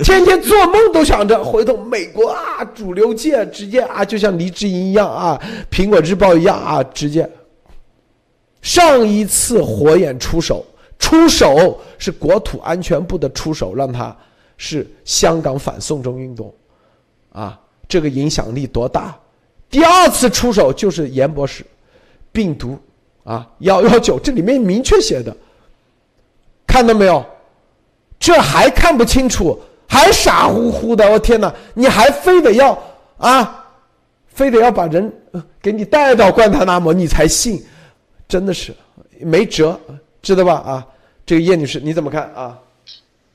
[0.03, 5.41] 天天做梦都想着回头美国啊，主流界直接啊，就像黎智英一样啊，
[5.71, 7.29] 苹果日报一样啊，直接。
[8.63, 10.65] 上一次火眼出手，
[10.97, 14.15] 出手是国土安全部的出手，让他
[14.57, 16.51] 是香港反送中运动，
[17.31, 19.15] 啊，这个影响力多大？
[19.69, 21.65] 第二次出手就是严博士，
[22.31, 22.77] 病毒
[23.23, 25.35] 啊幺幺九，这里面明确写的，
[26.65, 27.23] 看到没有？
[28.17, 31.11] 这还看不清楚，还傻乎乎的！
[31.11, 32.81] 我天哪，你还非得要
[33.17, 33.65] 啊，
[34.27, 35.13] 非得要把人
[35.61, 37.61] 给你带到关塔那摩，你才信？
[38.33, 38.73] 真的是
[39.19, 39.79] 没辙，
[40.23, 40.53] 知道吧？
[40.53, 40.87] 啊，
[41.23, 42.59] 这个叶女士你怎么看啊？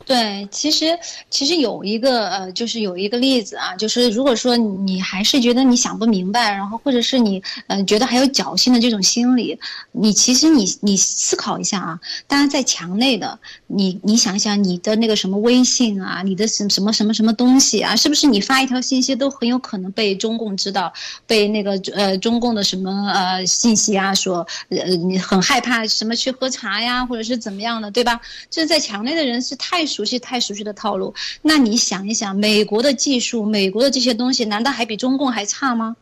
[0.08, 0.98] 对，其实
[1.28, 9.60] 其实有一个呃，就是有一个例子啊，就是如果说你还是觉得你想不明白，然后或者是你呃觉得还有侥幸的这种心理，
[9.92, 20.90] 你其实你你思考一下啊，当然在墙内的你你想想你的那个什么微信啊，你的什什么什么什么东西啊，是不是你发一条信息都很有可能被中共知道，
[21.26, 28.18] 被那个呃中共的什么呃信息啊说呃你很害怕什么去喝茶呀，或者是怎么样的，对吧？
[28.48, 29.86] 就是在墙内的人是太。
[29.98, 35.96] 熟悉太熟悉的套路，那你想一想，美国的技术，美国的这些东西，难道还比中共还差吗？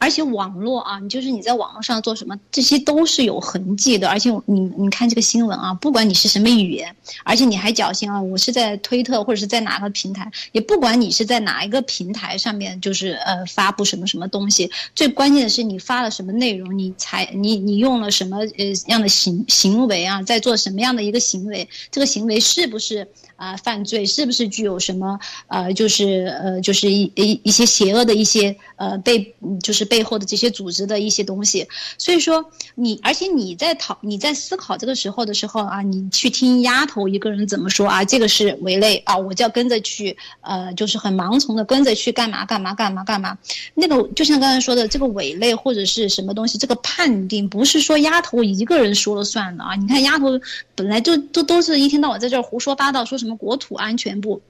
[0.00, 4.08] 而且网络啊，你就是你在网络上做什么，这些都是有痕迹的。
[4.08, 23.08] 而且你你看这个新闻啊，不管你是什么语言，而且你还侥幸啊，我是在推特或者是在哪个平台，也不管你是在哪一个平台上面，就是呃发布什么什么东西，最关键的是你发了什么内容，你才你你用了什么呃样的行行为啊，在做什么样的一个行为，这个行为是不是？
[23.38, 25.16] 啊，犯罪是不是具有什么
[25.46, 29.32] 呃，就是呃，就是一一一些邪恶的一些呃背，
[29.62, 31.64] 就是背后的这些组织的一些东西。
[31.98, 43.38] 所以说你，而且你在讨你在思考这个时候的时候啊，你去听丫头一个人怎么说啊，这个是违类啊，我就要跟着去呃，就是很盲从的跟着去干嘛干嘛干嘛干嘛。
[43.74, 49.76] 那个就像刚才说的这个违类或者是什么东西，这个判定不是说丫头一个人说了算的啊。
[49.76, 50.26] 你看丫头
[50.74, 53.27] 本来就都都是一天到晚在这儿胡说八道，说什么。
[53.28, 54.40] 什么国土安全部？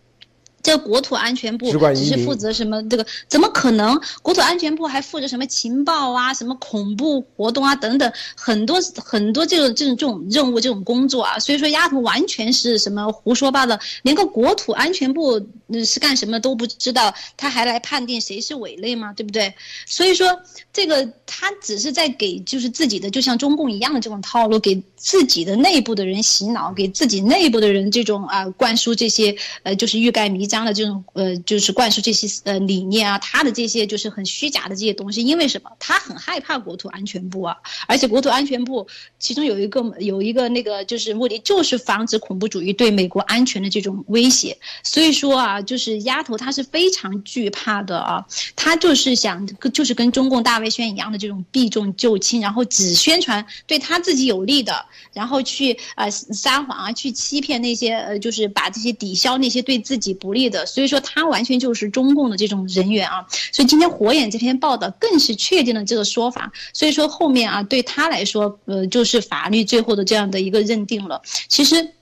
[0.63, 2.83] 这个国土安全部只是负责什么？
[2.89, 3.99] 这个怎么可能？
[4.23, 6.35] 国土安全部还负责什么情报啊？
[6.35, 7.75] 什么恐怖活动啊？
[7.77, 11.39] 等等，很多很多这种这种这种任务这种工作啊。
[11.39, 15.41] 所以说，丫头完全是什么胡说八道，连个国土安全部
[15.87, 19.13] 是干什么都不知道，他还来判定谁是伪类吗？
[19.13, 19.55] 对不对？
[19.87, 20.41] 所以说，
[20.73, 30.59] 这个他只是在给就是自己的，就像中共一样的这种套路，给自己的内部的人洗脑，给自己内部的人这种啊灌输这些呃就是欲盖弥彰。
[30.69, 35.71] 的这种呃，就是灌输这些呃理念啊，他的这些就是很虚假的这些东西，因为什么？
[35.79, 38.87] 他很害怕国土安全部啊，而且国土安全部
[39.21, 44.59] 其中有一个有一个那个就是目的，就是防止恐怖主义对美国安全的这种威胁。
[44.83, 48.27] 所以说啊，就是丫头她是非常惧怕的啊，
[48.57, 60.38] 她就是想就是跟中共大外宣一样的这种避重就轻，然后只宣传对他自己有利的，然后去呃撒谎啊，去欺骗那些呃，就是把这些抵消那些对自己不利。
[60.51, 71.95] 的，所以说他完全就是中共的这种人员啊，所以今天火眼这篇报道更是确定了这个说法，所以说后面啊对他来说，呃，就是法律最后的这样的一个认定了，其实。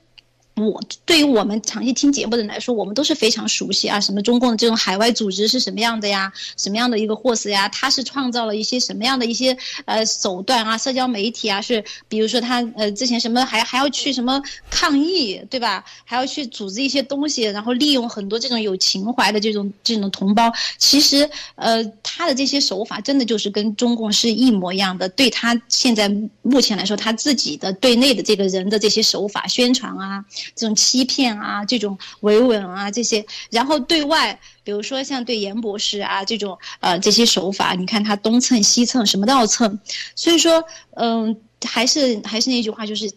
[0.56, 4.00] 我对于我们长期听节目的人来说，我们都是非常熟悉啊。
[4.00, 6.32] 什么中共的这种海外组织是什么样的呀？
[6.56, 7.68] 什么样的一个货色呀？
[7.68, 9.54] 他是创造了一些什么样的一些
[9.84, 10.78] 呃手段啊？
[10.78, 15.84] 社交媒体啊，是比如说他呃之前什么还还要去什么抗议，对吧？
[16.06, 20.50] 还要去组织一些东西，然后利用很多这种有情怀的这种这种同胞。
[20.78, 25.06] 其实呃他的这些手法真的就是跟中共是一模一样的。
[25.10, 26.08] 对他现在
[26.40, 30.24] 目前来说，他自己的对内的这个人的这些手法宣传啊。
[30.54, 39.78] 这种欺骗啊，这种维稳啊，这些，然后对外，比如说像对严博士啊这种，呃，这些手法，你看他东蹭西蹭，什么都要蹭，
[40.14, 43.10] 所以说，嗯，还是还是那句话，就是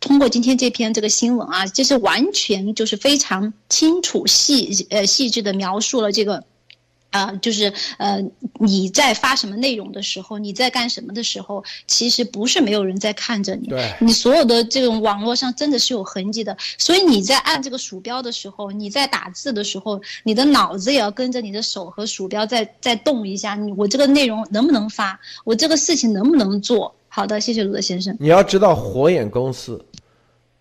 [0.00, 6.44] 通过今天这篇这个新闻啊，这是完全就是非常清楚细呃细致的描述了这个。
[7.14, 8.20] 啊，就是呃，
[8.58, 13.68] 你在发什么内容的时候，你在干什么的时候，其实不是没有人在看着你。
[13.68, 16.56] 对，你所有的这种网络上真的是有痕迹的。
[16.76, 23.54] 所以你在按这个鼠标的时候，你在打字的时候，你的脑子也要跟着你的手和鼠标在在动一下。
[23.54, 25.16] 你我这个内容能不能发？
[25.44, 26.92] 我这个事情能不能做？
[27.08, 28.16] 好的，谢谢鲁德先生。
[28.18, 29.80] 你要知道，火眼公司，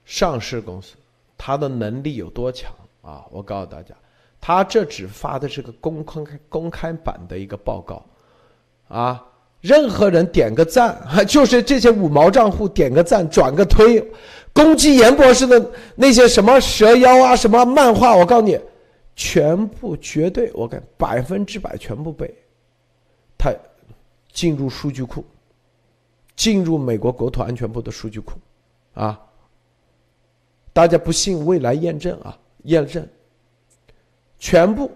[0.06, 0.94] 上市公司，
[1.36, 3.26] 它的能力有多强啊！
[3.32, 3.96] 我告诉大家。
[4.46, 8.06] 他这只发的是个公开公开版的一个报告，
[8.90, 9.26] 啊，
[9.62, 14.06] 任何人点个赞， 就是这些五毛账户点个赞转个推，
[14.52, 18.60] 攻击严博士的那些什么蛇妖啊什么漫画，我告诉你，
[19.16, 22.30] 全部绝对，我敢百分之百全部被
[23.38, 23.50] 他
[24.34, 25.24] 进入数据库，
[26.36, 28.34] 进入美国国土安全部的数据库，
[28.94, 29.18] 啊，
[30.74, 33.08] 大家不信，未来验证啊，验证，
[34.44, 34.92] 全部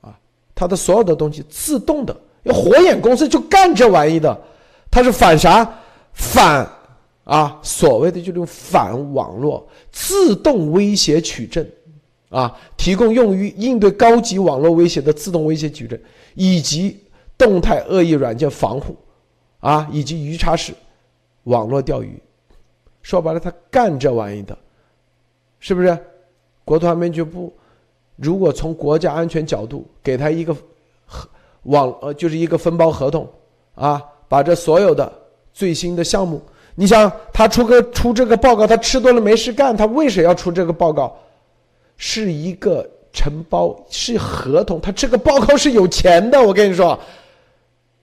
[0.00, 0.16] 啊，
[0.54, 4.40] 它的所有的东西自动的，火眼公司就干这玩意的，
[4.88, 5.68] 它是反啥？
[6.12, 6.64] 反
[7.24, 11.66] 啊，所谓的这种反网络自动威胁取证。
[12.30, 16.00] 啊，提供用于应对高级网络威胁的自动威胁矩阵，
[16.34, 17.02] 以及
[17.38, 18.94] 动态恶意软件防护，
[19.60, 20.74] 啊，以及鱼叉式
[21.44, 22.22] 网络钓鱼，
[23.00, 24.56] 说白了，他干这玩意的，
[25.58, 25.98] 是不是？
[26.66, 27.50] 国土安全部
[28.20, 30.54] 如果从国家安全角度给他一个
[31.62, 33.28] 网呃，就是一个分包合同，
[33.74, 35.10] 啊，把这所有的
[35.52, 36.42] 最新的项目，
[36.74, 41.16] 你想他出个出这个报告，他吃多了没事干，他为什么要出这个报告？
[41.96, 44.80] 是一个承包，是合同。
[44.80, 46.98] 他这个报告是有钱的，我跟你说，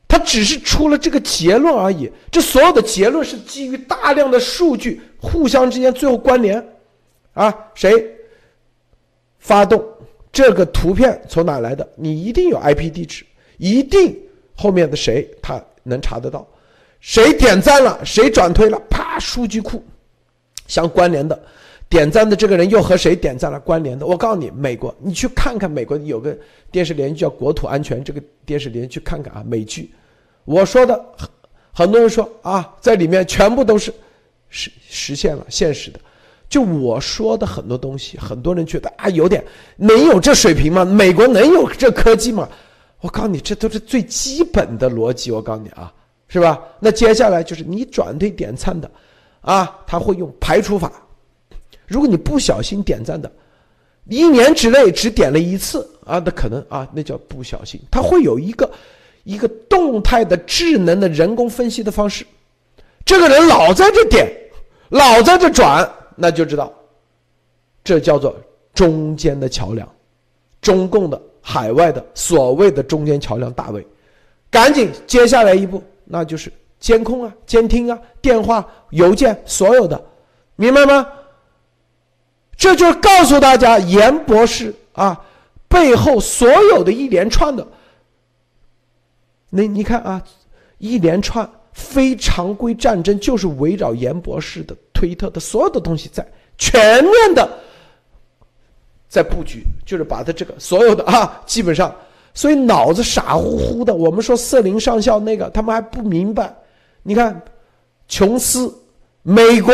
[0.08, 2.12] 他只是出了这个结论而已。
[2.32, 6.66] 这所有的结论是基于大量的数据互相之间最后关联，
[7.34, 7.92] 啊，谁
[9.40, 9.82] 发动
[10.36, 11.88] 这个图片从哪来的？
[11.96, 13.26] 你一定有 IP 地址，
[13.58, 14.14] 一定
[14.54, 16.46] 后面的谁他能查得到，
[17.00, 19.82] 谁点赞了，谁转推了，啪，数据库
[20.68, 21.42] 相关联的。
[21.88, 24.06] 点赞的这个人又和谁点赞了关联的？
[24.06, 26.38] 我告诉你，美国，你去看看美国有个
[26.70, 29.90] 电视连续剧叫《国土安全》，这个电视连续剧看看啊，美剧。
[30.44, 31.02] 我说的，
[31.72, 33.94] 很多人说啊，在里面全部都是
[34.50, 36.00] 实实现了现实的。
[36.56, 39.44] 就我说的很多东西，很多人觉得啊，有点
[39.76, 40.86] 能有这水平吗？
[40.86, 42.48] 美国能有这科技吗？
[43.02, 45.32] 我告诉你，这都是最基本的逻辑。
[45.32, 45.92] 我告诉你啊，
[46.30, 46.58] 是吧？
[46.80, 48.90] 那接下来就是你转对点赞的，
[49.42, 50.90] 啊，他会用排除法。
[51.88, 53.30] 如果你不小心点赞的，
[54.08, 57.78] 一年之内只点了一次啊，那可能啊，那叫不小心。
[57.92, 58.72] 他会有一个
[59.26, 62.26] 一个动态的智能的人工分析的方式。
[63.04, 64.26] 这个人老在这点，
[64.88, 65.86] 老在这转，
[66.16, 66.72] 那就知道，
[67.84, 68.36] 这叫做
[68.74, 69.88] 中间的桥梁，
[70.62, 73.86] 中共的海外的所谓的中间桥梁大卫
[74.50, 80.02] 赶紧接下来一步，那就是监控啊、监听啊、电话、邮件所有的，
[80.56, 81.08] 明白吗？
[82.58, 85.26] 这就是告诉大家，严博士啊，
[85.68, 87.68] 背后所有的一连串的，
[89.50, 90.24] 那你看啊，
[90.78, 94.76] 一连串非常规战争就是围绕严博士的
[95.06, 96.26] 推特的所有的东西在
[96.58, 97.48] 全面的
[99.08, 101.94] 在布局，就是把他这个所有的啊，基本上，
[102.34, 103.94] 所以脑子傻乎乎的。
[103.94, 106.52] 我们说瑟林上校那个，他们还不明白。
[107.04, 107.40] 你看，
[108.08, 108.74] 琼斯，
[109.22, 109.72] 美国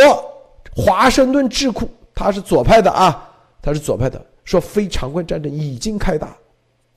[0.76, 1.90] 华盛顿智库。
[2.14, 3.30] 他是左派的啊，
[3.62, 6.36] 他是左派的，说非常规战争已经开打，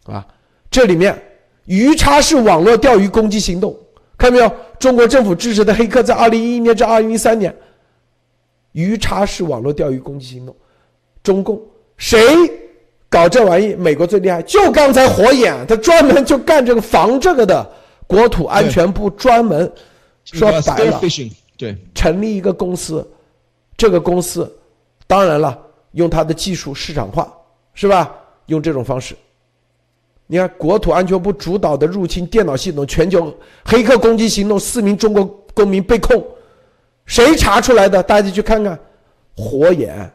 [0.07, 0.26] 啊，
[0.70, 1.16] 这里面
[1.66, 3.74] 鱼叉式网络钓鱼攻击行动，
[4.18, 4.53] 看到没有？
[4.78, 7.55] 中国政府支持的黑客在二零一一年至二零一三年，
[8.75, 10.55] 鱼叉式网络钓鱼攻击行动，
[11.22, 11.61] 中共
[11.97, 12.20] 谁
[13.09, 13.75] 搞这玩意？
[13.75, 17.68] 美国最厉害，就刚才火眼，他专门就干这个防这个的，
[18.07, 19.72] 国土安全部专门
[20.25, 21.01] 说白了，
[21.57, 23.09] 对，成立一个公司，
[23.77, 24.51] 这个公司。
[25.07, 25.57] 当然了，
[25.93, 27.33] 用它的技术市场化，
[27.75, 28.12] 是吧？
[28.47, 29.14] 用这种方式，
[30.27, 33.33] 你看，国土安全部主导的入侵电脑系统，全球
[33.64, 36.22] 黑客攻击行动，四名中国公民被控，
[37.07, 38.03] 谁查出来的？
[38.03, 38.79] 大家去看看，
[39.37, 40.11] 火眼，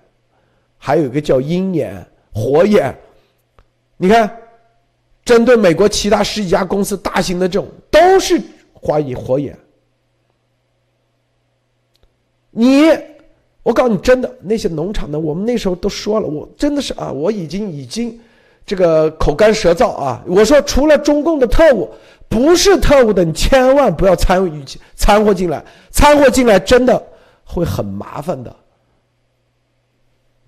[0.77, 2.97] 还有一个叫鹰眼、火眼，
[3.97, 4.35] 你看，
[5.23, 8.41] 针对美国其他十几家公司，大型的这种都是
[8.73, 9.57] 怀疑火眼，
[12.51, 12.89] 你。
[13.61, 18.19] 我告诉你，真的，那些农场的，我们那时候都说了，我真的是啊，我已经已经
[18.69, 20.23] 这个口干舌燥啊。
[20.27, 21.89] 我说，除了中共的特务，
[22.27, 24.63] 不是特务的，你千万不要参与
[24.95, 27.03] 掺和进来，掺和进来真的
[27.43, 28.55] 会很麻烦的。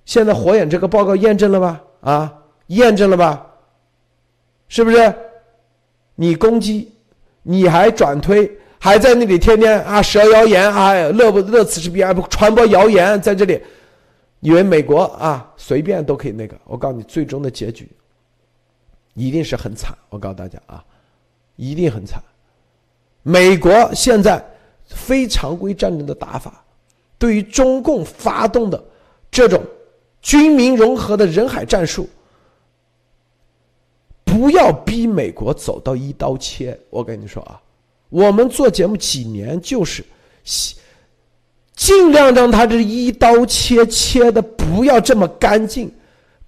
[0.05, 1.81] 现在火眼这个报告验证了吧？
[2.01, 2.31] 啊，
[2.67, 3.43] 验证了吧？
[4.67, 5.11] 是不是？
[6.13, 6.93] 你攻击，
[7.41, 8.49] 你还转推。
[8.83, 13.59] 还在那里天天啊，蛇谣言啊，乐不乐此不彼啊，传播谣言在这里，
[14.41, 16.55] 以为美国啊随便都可以那个。
[16.65, 17.89] 我告诉你，最终的结局
[19.13, 19.97] 一定是很惨。
[20.09, 20.83] 我告诉大家啊，
[21.55, 22.21] 一定很惨。
[23.23, 24.43] 美国现在
[24.85, 26.63] 非常规战争的打法，
[27.17, 28.83] 对于中共发动的
[29.29, 29.63] 这种
[30.21, 32.09] 军民融合的人海战术，
[34.23, 36.79] 不要逼美国走到一刀切。
[36.89, 37.61] 我跟你说啊。
[38.09, 40.03] 我们做节目几年，就是
[41.77, 45.89] 尽量让他这一刀切切的不要这么干净，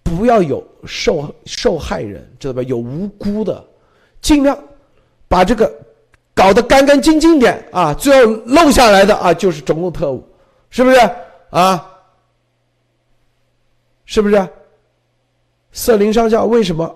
[0.04, 2.64] 不要有受受害人，知道吧？
[2.64, 3.66] 有无辜的，
[4.22, 4.58] 尽量
[5.28, 5.72] 把这个
[6.34, 7.94] 搞得干干净净点啊！
[7.94, 10.28] 最后漏下来的啊，就是中共特务，
[10.70, 10.98] 是不是
[11.50, 11.90] 啊？
[14.06, 14.48] 是不是？
[15.72, 16.96] 瑟林上校为什么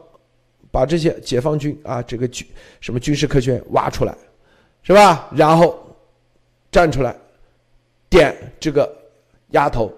[0.71, 2.45] 把这些解放军啊，这个军
[2.79, 4.15] 什么军事科学院挖出来，
[4.83, 5.29] 是吧？
[5.33, 5.79] 然后
[6.71, 7.15] 站出来
[8.09, 8.91] 点这个
[9.51, 9.91] 丫头。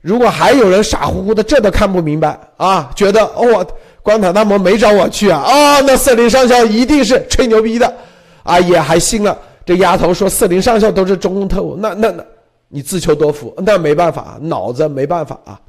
[0.00, 3.66] 如果还有人傻乎乎的，这都看不明白啊，觉得哦，
[4.02, 7.92] 关塔那摩没找我去啊，啊，那瑟林上校一定是吹牛逼的，
[8.42, 9.36] 啊，也还信了
[9.66, 12.24] 这丫头说瑟林上校都是中共特务，那那那，
[12.68, 15.60] 你自求多福，那没办法，脑子没办法啊。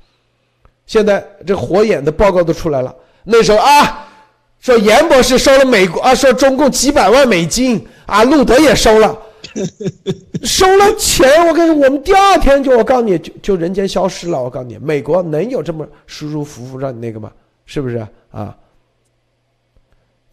[0.86, 4.08] 现在这火眼的报告都出来了，那时候啊，
[4.62, 9.18] 说严博士收了美国啊，说中共几百万美金啊，路德也收了。
[10.44, 14.42] 收了钱，我跟你说，我们第二天就我告诉你就就人间消失了。
[14.42, 17.32] 我告诉你，美国能有这么舒舒服服让你那个吗？
[17.66, 18.56] 是不是啊？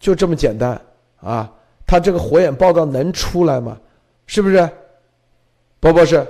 [0.01, 0.81] 就这么简单
[1.21, 1.53] 啊？
[1.87, 3.79] 他这个火眼报告能出来吗？
[4.27, 4.69] 是不是？
[5.81, 6.27] 波博士，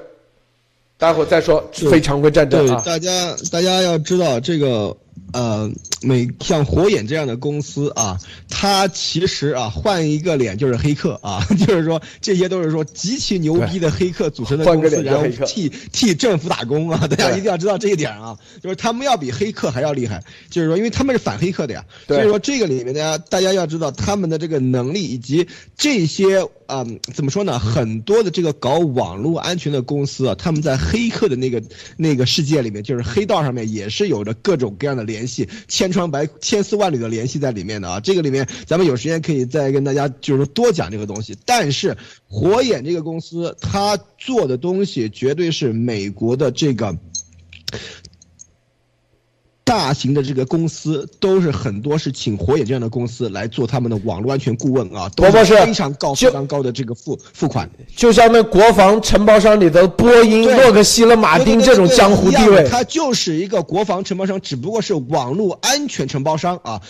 [0.97, 2.82] 待会儿再说非常规战争啊。
[2.84, 4.97] 大家大家要知道这个。
[5.33, 5.70] 呃，
[6.03, 8.18] 美像火眼这样的公司啊，
[8.49, 31.62] 它其实啊换一个脸就是黑客啊， 就是说这些都是说极其牛逼的黑客组成的公司，然后替替政府打工啊， 大家一定要知道这一点啊，就是他们要比黑客还要厉害，就是说因为他们是反黑客的呀，所以说这个里面大家大家要知道他们的这个能力以及这些啊怎么说呢，很多的这个搞网络安全的公司啊，他们在黑客的那个
[31.97, 41.37] 那个世界里面，就是黑道上面也是有着各种各样的联系，千疮百千丝万缕的联系在里面的啊，这个里面咱们有时间可以再跟大家就是多讲这个东西。
[41.47, 41.97] 但是
[42.29, 46.97] 火眼这个公司，它做的东西绝对是美国的这个。
[49.69, 66.81] 大型的这个公司都是很多是请火眼这样的公司来做他们的网络安全顾问啊，都是非常高非常高的这个付付款，就像那国防承包商里的波音、洛克希勒马丁这种江湖地位，它就是一个国防承包商，只不过是网络安全承包商啊。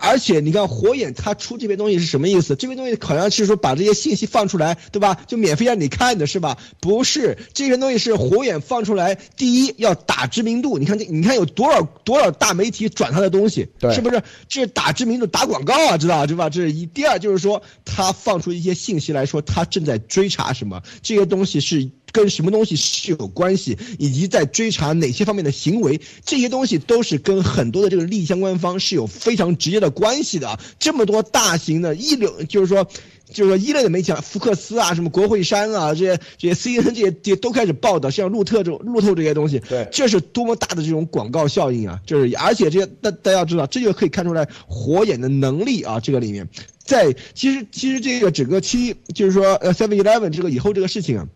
[0.00, 2.54] 而且你看火眼它出这边东西是什么意思？
[2.54, 5.16] 这边东西好像是说把这些信息放出来，对吧？
[5.26, 6.58] 就免费让你看的是吧？
[6.80, 12.25] 不是，这些东西是火眼放出来，第一要打知名度，你看这你看有多少多少。
[12.32, 14.22] 大媒体转他的东西，是不是？
[14.48, 16.50] 这是打知名度、打广告啊，知道对吧？
[16.50, 16.86] 这是一。
[16.86, 30.58] 第二就是说，他放出一些信息来说，他正在追查什么，这些东西是跟什么东西是有关系，以及在追查哪些方面的行为，这些东西都是跟很多的这个利益相关方是有非常直接的关系的。
[30.78, 32.88] 这么多大型的一流，就是说。
[33.28, 42.00] 就是说，一类的媒体，福克斯啊，什么国会山啊，这些这些 CNN 这些这些都开始报道，像路透这种路透这些东西，对，这是多么大的这种广告效应啊！
[42.06, 45.98] 就是，而且这些大大家要知道，这就可以看出来火眼的能力啊！
[45.98, 46.48] 这个里面，
[46.84, 51.26] 在其实其实这个整个七，就是说呃 Seven Eleven 这个以后这个事情啊。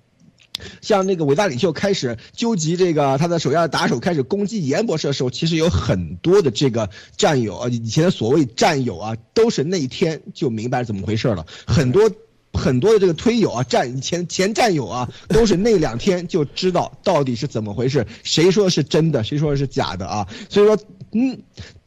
[0.81, 11.47] 像那个伟大领袖开始纠集这个他的手下的打手开始攻击严博士的时候，其实有很多的这个战友啊，以前的所谓战友啊，都是那一天就明白怎么回事了。
[11.67, 12.11] 很多
[12.53, 20.27] 很多的这个推友啊，战前前战友啊，都是那两天就知道到底是怎么回事，谁说是真的，谁说是假的啊。
[20.49, 20.79] 所以说。
[21.13, 21.37] 嗯，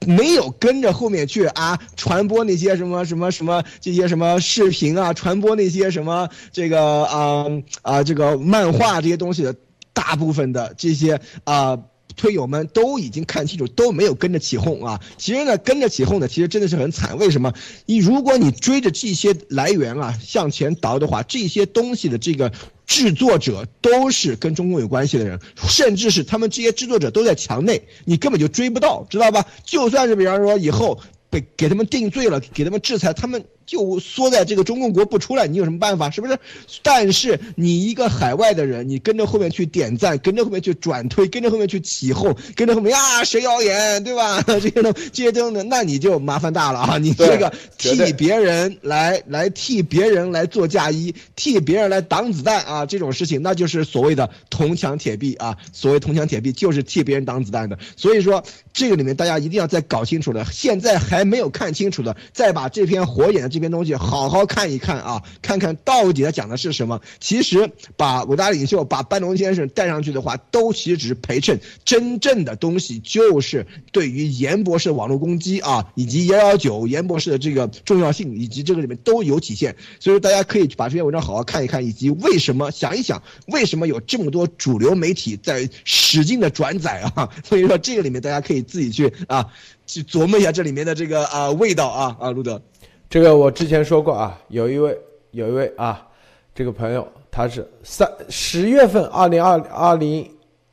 [0.06, 7.46] 没有跟着后面去啊，传播那些什么什么什么这些什么视频啊，传播那些什么这个啊
[7.84, 9.56] 啊这个漫画这些东西的，
[9.94, 11.80] 大部分的这些啊。
[12.16, 15.00] 推友们都已经看清楚，都没有跟着起哄啊！
[15.18, 17.18] 其实呢，跟着起哄的其实真的是很惨。
[17.18, 17.54] 为什么？
[17.86, 22.52] 你如果你追着这些来源啊向前倒的话，这些东西的这个
[22.86, 29.46] 制作者都是跟中共有关系的人，甚至是他们这些制作者都在墙内，你根本就追不到，知道吧？
[29.66, 31.00] 就算是比方说以后
[31.30, 33.44] 被给他们定罪了，给他们制裁，他们。
[33.66, 36.10] 就缩在这个中共国不出来，你有什么办法？
[36.10, 36.38] 是不是？
[36.82, 44.42] 但是你一个海外的人，你跟着后面去点赞，跟着后面去转推，跟着后面去起哄，跟着后面啊，谁谣言，对吧？
[44.46, 46.98] 这些东这些东西，那你就麻烦大了啊！
[46.98, 55.58] 你这个替别人来来替别人来做嫁衣，替别人来挡子弹啊，这种事情，那就是所谓的铜墙铁壁啊。
[55.72, 57.78] 所谓铜墙铁壁，就是替别人挡子弹的。
[57.96, 58.44] 所以说，
[58.74, 60.46] 这个里面大家一定要再搞清楚了。
[60.52, 63.50] 现在还没有看清楚的，再把这篇火眼。
[63.54, 67.00] 这篇东西好好看一看啊，看看到底他讲的是什么。
[67.20, 71.60] 其实把伟大领袖、把班农先生带上去的话，都其实只是陪衬。
[71.86, 79.76] 真正的东西就是对于严博士的网络攻击啊，以及幺幺九严博士的这个重要性，以及这个里面都有体现。
[80.00, 87.30] 所以说大家可以把这篇文章好好看一看，以及为什么想一想，为什么有这么多主流媒体在使劲的转载啊？
[87.44, 89.46] 所以说这个里面大家可以自己去啊。
[89.86, 92.64] 去琢磨一下这里面的这个啊味道啊啊，路德，
[93.10, 94.98] 这个我之前说过啊，有一位
[95.32, 96.08] 有一位啊，
[96.56, 100.30] 这个朋友他是三十月份，二零二二零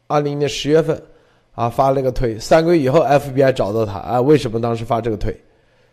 [0.06, 1.00] 二零年十月份
[1.54, 5.38] 啊发了个推，三个月以后 FBI 找到他啊，为什么当时发这个推？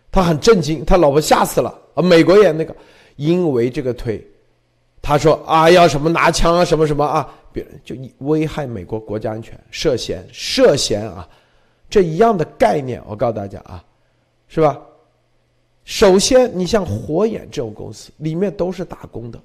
[0.10, 2.74] 他很震惊，他老婆吓死了啊，美国也那个，
[3.18, 4.26] 因为这个推，
[5.02, 11.28] 他说啊要什么拿枪啊什么什么啊，别人就危害美国国家安全，涉嫌涉嫌啊。
[11.90, 13.84] 这一样的概念，我告诉大家啊，
[14.48, 14.80] 是吧？
[15.88, 19.40] 首先，你像火眼这种公司，里面都是打工的，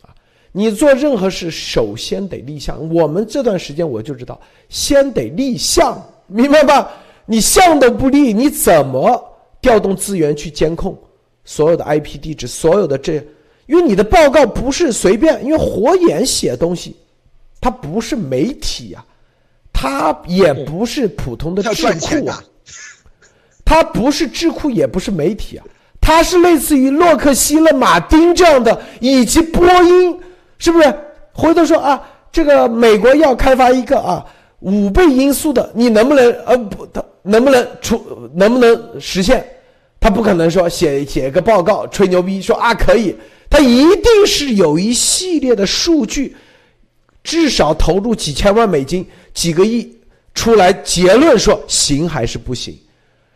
[0.00, 0.08] 啊，
[0.50, 2.88] 你做任何事首先得立项。
[2.88, 6.90] 我们这段时间我就知道，先得立项，明白吧？
[7.26, 9.22] 你项都不立，你怎么
[9.60, 10.98] 调动资源去监控
[11.44, 13.22] 所有的 IP 地址，所有的这？
[13.66, 16.96] 因为你的报告不是随便，因为火眼写东西，
[17.60, 19.04] 它不是媒体呀。
[19.70, 22.42] 它也不是普通的智库啊，
[23.66, 25.66] 它不是智库，也不是媒体啊，
[26.06, 30.20] 它是类似于洛克希勒马丁这样的，以及波音，
[30.58, 30.94] 是不是？
[31.32, 31.98] 回头说啊，
[32.30, 34.22] 这个美国要开发一个啊
[34.60, 39.42] 五倍音速的，你能不能呃不，它能不能出，能不能实现？
[39.98, 43.16] 他不可能说写写个报告吹牛逼说啊可以，
[43.48, 46.36] 他一定是有一系列的数据，
[47.22, 49.06] 至少投入几千万美金。
[49.32, 49.90] 几个亿
[50.34, 52.78] 出来，结论说行还是不行？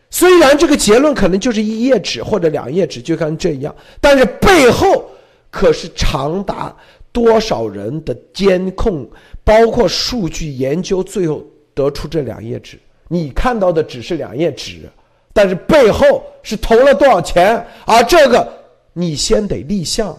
[0.09, 5.05] 虽然这个结论可能就是一页纸或者两页纸，就像这样，但是背后
[5.51, 6.75] 可是长达
[7.11, 9.07] 多少人的监控，
[9.43, 11.43] 包括数据研究，最后
[11.73, 12.77] 得出这两页纸。
[13.07, 14.89] 你看到的只是两页纸，
[15.33, 17.65] 但是背后是投了多少钱？
[17.85, 18.47] 而这个
[18.93, 20.17] 你先得立项，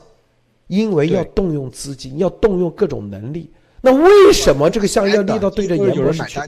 [0.67, 3.51] 因为要动用资金，要动用各种能力。
[3.81, 6.39] 那为什么这个项要立到对着严博士去？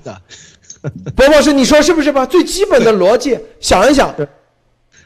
[1.15, 2.27] 博博士，你说是不是吧？
[2.27, 4.15] 最基本的逻辑，想一想。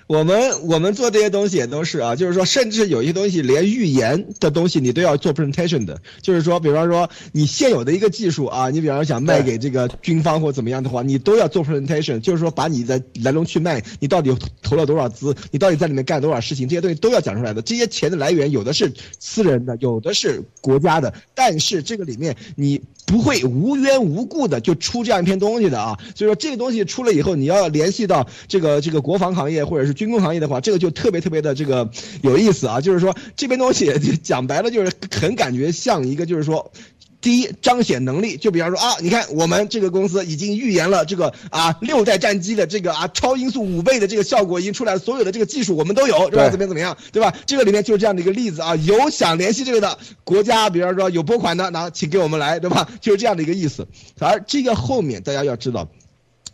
[0.07, 14.33] 我们我们做这些东西也都是啊，就是说，甚至有一些东西连预言的东西你都要做 presentation 的，就是说，比方说你现有的一个技术啊，你比方说想卖给这个军方或怎么样的话，你都要做 presentation，就是说把你的来龙去脉，你到底
[14.63, 17.61] 投了多少资，你到底在里面干多少事情，这些东西都要讲出来的。
[17.63, 22.81] 这些钱的来源有的是私人的，有的是国家的，但是这个里面你。
[23.07, 31.91] 不会无缘无故的就出这样一篇东西的啊，所以说这个东西出了以后，你要联系到这个这个国防行业或者是军工行业的话，这个就特别特别的这个
[32.23, 33.93] 有意思啊，就是说这边东西
[34.23, 36.71] 讲白了就是很感觉像一个就是说。
[37.19, 46.49] 第一，彰显能力，就比方说啊，你看我们这个公司已经预言了这个啊六代战机的这个啊超音速五倍的这个效果已经出来了，所有的这个技术我们都有，对吧？
[46.51, 47.35] 怎么样怎么样，对吧？
[47.45, 52.89] 这个里面就是这样的一个例子啊，有想联系这个的国家，比方说有拨款的，那请给我们来，对吧？
[53.01, 53.89] 就是这样的一个意思。
[54.21, 55.89] 而这个后面大家要知道。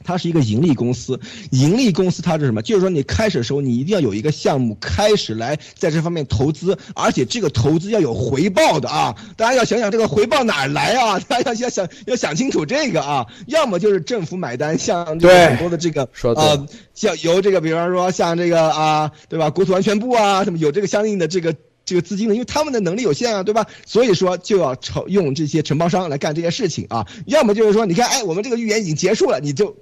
[0.04, 1.18] 它是一个盈利公司，
[1.50, 2.62] 盈利公司它是什么？
[2.62, 9.14] 就是说你开始的时候，你一定要有一个项目开始来在这方面投资，而且这个投资要有回报的啊！
[9.36, 11.18] 大家要想想这个回报哪来啊？
[11.28, 13.26] 大家要要想要想清楚这个啊！
[13.46, 19.50] 要么就是政府买单，像很多的这个呃，像由这个比方说像这个啊，对吧？
[19.50, 21.54] 国土安全部啊，什么有这个相应的这个。
[21.84, 23.66] 这个资金呢，因为他们的能力有限啊，对吧？
[23.86, 27.06] 所以说就要承用这些承包商来干这些事情啊。
[27.26, 29.76] 要么就是说，你看，哎，我们这个预言已经结束了，你就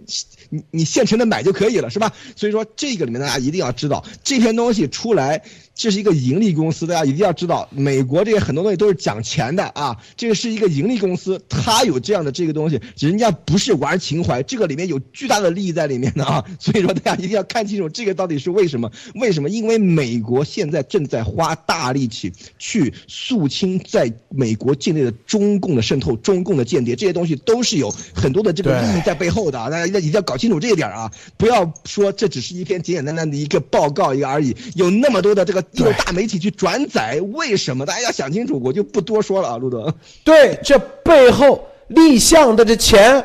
[0.48, 2.12] 你你现成的买就可以了，是吧？
[2.36, 5.42] 所以说这个里面大家一定要知道，这篇东西出来。
[5.80, 9.96] 这是一个盈利公司，大家一定要知道，美国这些很多东西都是讲钱的啊。
[10.14, 16.44] 这个是一个盈利公司，它有这样的这个东西，人家不是玩情怀，这个里面有巨大的利益在里面的啊。
[16.60, 18.92] 所以说，大家一定要看清楚这个到底是为什么？
[19.14, 19.48] 为什么？
[19.48, 29.70] 因为美国现在正在花大力气去肃清在美国境内的中共的渗透、中共的间谍，这些东西都是有很多的这个利益在背后的啊。
[29.70, 31.10] 大家一定要搞清楚这一点啊！
[31.38, 35.64] 不要说这只是一篇简简单单的一个报告一个而已，有那么多的这个。
[35.72, 37.86] 有大媒体去转载，为什么？
[37.86, 39.92] 大家要想清楚，我就不多说了啊，路德。
[40.24, 43.24] 对，这背后立项的这钱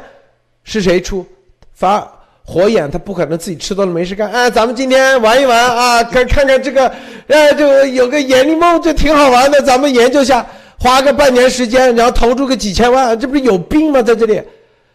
[0.63, 1.25] 是谁出？
[1.73, 2.09] 发
[2.43, 4.31] 火眼他不可能自己吃多了没事干。
[4.31, 6.87] 哎，咱们今天玩一玩啊，看看看这个，
[7.27, 9.61] 哎，就有个眼力梦，这挺好玩的。
[9.61, 10.45] 咱们研究下，
[10.79, 14.01] 花个半年时间，然后投出个几千万，这不是有病吗？
[14.01, 14.41] 在这里，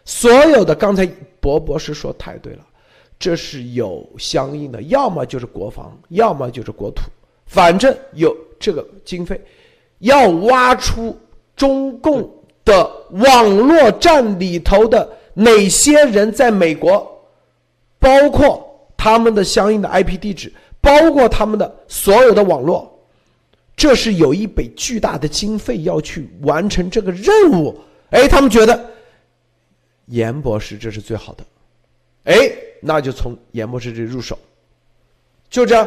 [0.05, 1.07] 所有的刚才
[1.39, 2.59] 博博士说太对了。
[3.19, 7.03] 这是有相应的，要么就是国防，要么就是国土，
[7.51, 9.39] 反正有这个经费，
[9.99, 11.19] 要挖出
[11.53, 12.33] 中共
[12.63, 17.25] 的网络站里头的哪些人在美国，
[17.99, 20.49] 包括他们的相应的 IP 地址，
[20.79, 22.87] 包括他们的所有的网络。
[23.75, 27.77] 这是有一笔巨大的经费要去完成这个任务，
[28.11, 28.89] 哎，他们觉得
[30.05, 31.43] 严博士这是最好的，
[32.23, 32.33] 哎，
[32.81, 34.39] 那就从严博士这入手，
[35.49, 35.85] 就这样，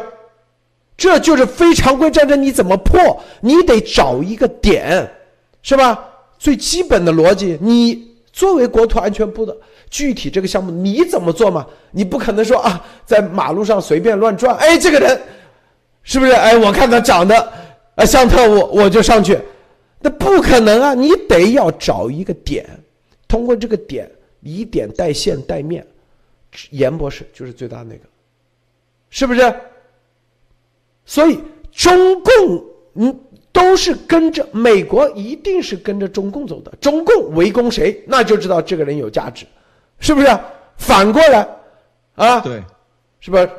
[0.97, 3.21] 这就是非常规战争，你怎么破？
[3.41, 5.09] 你得找一个点，
[5.61, 6.07] 是吧？
[6.37, 9.55] 最基本的逻辑，你作为国土安全部的
[9.89, 11.65] 具体这个项目，你怎么做嘛？
[11.91, 15.21] 你不可能说啊，在马路上随便乱转，哎，这个人
[16.03, 16.31] 是不是？
[16.31, 17.53] 哎，我看他长得。
[17.95, 19.39] 啊，像特务我就上去，
[20.01, 20.93] 那不可能啊！
[20.93, 22.65] 你得要找一个点，
[23.25, 24.11] 通过这个点
[24.41, 25.87] 以点带线带面，
[26.71, 28.01] 严博士就是最大那个，
[29.09, 29.41] 是不是？
[31.05, 31.39] 所以
[31.71, 32.65] 中共
[32.95, 33.19] 嗯
[33.51, 36.71] 都是跟着美国，一定是跟着中共走的。
[36.81, 39.45] 中共围攻谁，那就知道这个人有价值，
[39.99, 40.27] 是不是？
[40.77, 41.47] 反过来
[42.15, 42.61] 啊，对，
[43.21, 43.49] 是不是？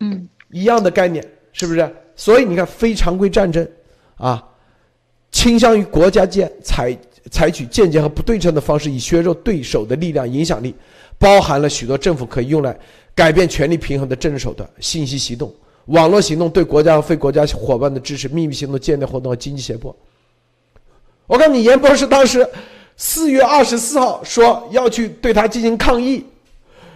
[0.00, 1.22] 嗯，一样的概念，
[1.52, 1.96] 是不是？
[2.16, 3.68] 所以你看，非常规战争，
[4.16, 4.42] 啊，
[5.30, 6.96] 倾向于国家间采
[7.30, 10.74] 采取间接和不对称的方式，以削弱对手的力量影响力，
[11.18, 12.74] 包含了许多政府可以用来
[13.14, 15.54] 改变权力平衡的政治手段：信息行动、
[15.86, 19.94] 网络行动、对国家和非国家伙伴的支持、秘密行动、间谍活动和经济胁迫。
[21.26, 22.48] 我告你，严博士当时
[22.96, 26.24] 四月二十四号说要去对他进行抗议，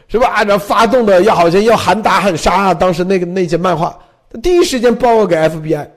[0.09, 0.29] 是吧？
[0.29, 2.75] 按照发动的要好像要喊打喊杀啊！
[2.75, 3.99] 当时那个那些漫画。
[4.31, 5.89] 他第一时间报告给 FBI，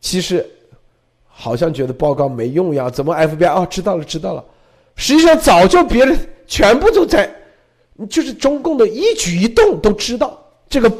[0.00, 0.46] 其实
[1.26, 2.88] 好像觉得报告没用呀？
[2.90, 4.44] 怎么 FBI 哦知道了知道了？
[4.94, 7.30] 实际上早就别人全部都在，
[8.08, 10.38] 就是中共的一举一动都知道。
[10.68, 10.92] 这个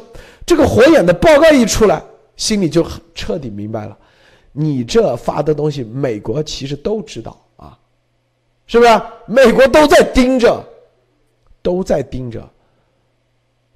[0.47, 2.01] 这个火眼的报告一出来，
[2.36, 3.98] 心里就彻底明白了。
[4.52, 7.77] 你这发的东西，美国其实都知道啊，
[8.66, 9.02] 是不是？
[9.27, 10.64] 美国都在盯着，
[11.60, 12.48] 都在盯着。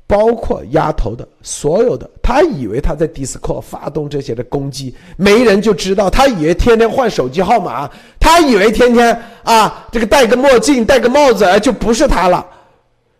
[0.07, 6.11] 包括丫头的所有的，他以为他在 Discord 发动这些的攻击，没人就知道。
[6.11, 7.89] 他以为天天换手机号码，
[8.19, 12.45] 他以为天天啊，这个戴个墨镜、戴个帽子哎就不是他了，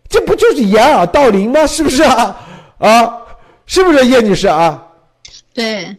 [0.09, 1.65] 这不就是掩耳盗铃吗？
[1.65, 2.37] 是不是啊？
[2.79, 3.20] 啊，
[3.65, 4.87] 是不是叶女士啊？
[5.53, 5.95] 对，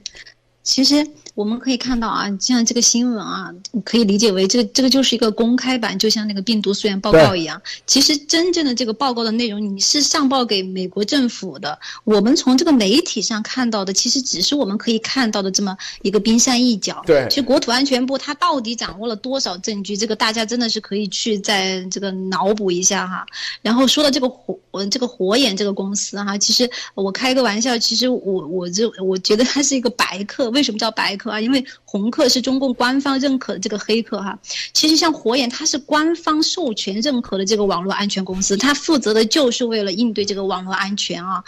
[0.62, 1.06] 其实。
[1.34, 3.50] 我们可以看到啊，像这个新闻啊，
[3.84, 7.60] 可以理解为这个这个就是一个公开版，就像那个病毒溯源报告一样。
[7.86, 11.78] 其实真正的这个报告的内容，你是上报给美国政府的。
[12.04, 17.02] 我们从这个媒体上看到的，其实只是我们可以看到的这么一个冰山一角。
[17.06, 19.96] 对，其实国土安全部它到底掌握了多少证据？
[19.96, 23.24] 这个大家真的是可以去在这个脑补一下哈。
[23.62, 24.58] 然后说到这个火，
[24.90, 30.50] 这个火眼这个公司哈，其实我开个玩笑，其实我我就我觉得它是一个白客。
[30.50, 31.16] 为什么叫白？
[31.30, 34.38] 啊，因为红客是中共官方认可的这个黑客哈，
[34.72, 41.44] 其实像火眼，它是官方授权认可的这个网络安全公司，它负责的就是为了应对这个网络安全啊，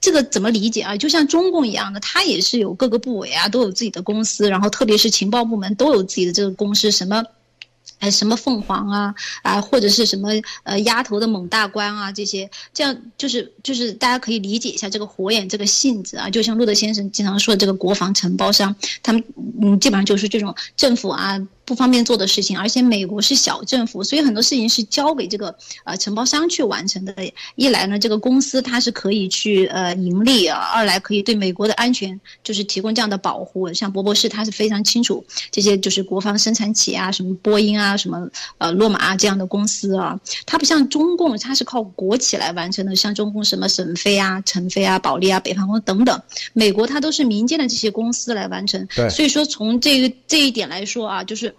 [0.00, 0.96] 这个怎么理解啊？
[0.96, 7.24] 就像中共一样的，它也是有各个部委啊，都有自己的公司，然后特别是情报部门都有自己的这个公司，什么。
[7.98, 10.30] 呃，什么凤凰啊啊，或者是什么
[10.64, 19.24] 呃鸭头的猛大官啊，这些这样就是就是大家可以理解一下这个火眼这个性质啊，就像路德先生经常说的这个国防承包商，他们
[19.62, 21.40] 嗯基本上就是这种政府啊。
[21.66, 27.12] 不方便做的事情，而且美国是小政府，所以很多事情是交给这个呃承包商去完成的。
[27.56, 33.72] 一来呢，这个公司它是可以去呃盈利啊；二来可以对美国的安全就是提供这样的保护。
[33.74, 38.28] 像博博士他是非常清楚这些就是国防生产企业啊，什么波音啊，什么
[38.58, 42.94] 呃洛马啊这样的公司啊，它不像中共，它是靠国企来完成的。
[42.94, 46.22] 像中共什么沈飞啊、成飞啊、保利啊、北方工等等，
[46.52, 48.86] 美国它都是民间的这些公司来完成。
[48.94, 51.55] 对，所以说从这个这一点来说啊，就是。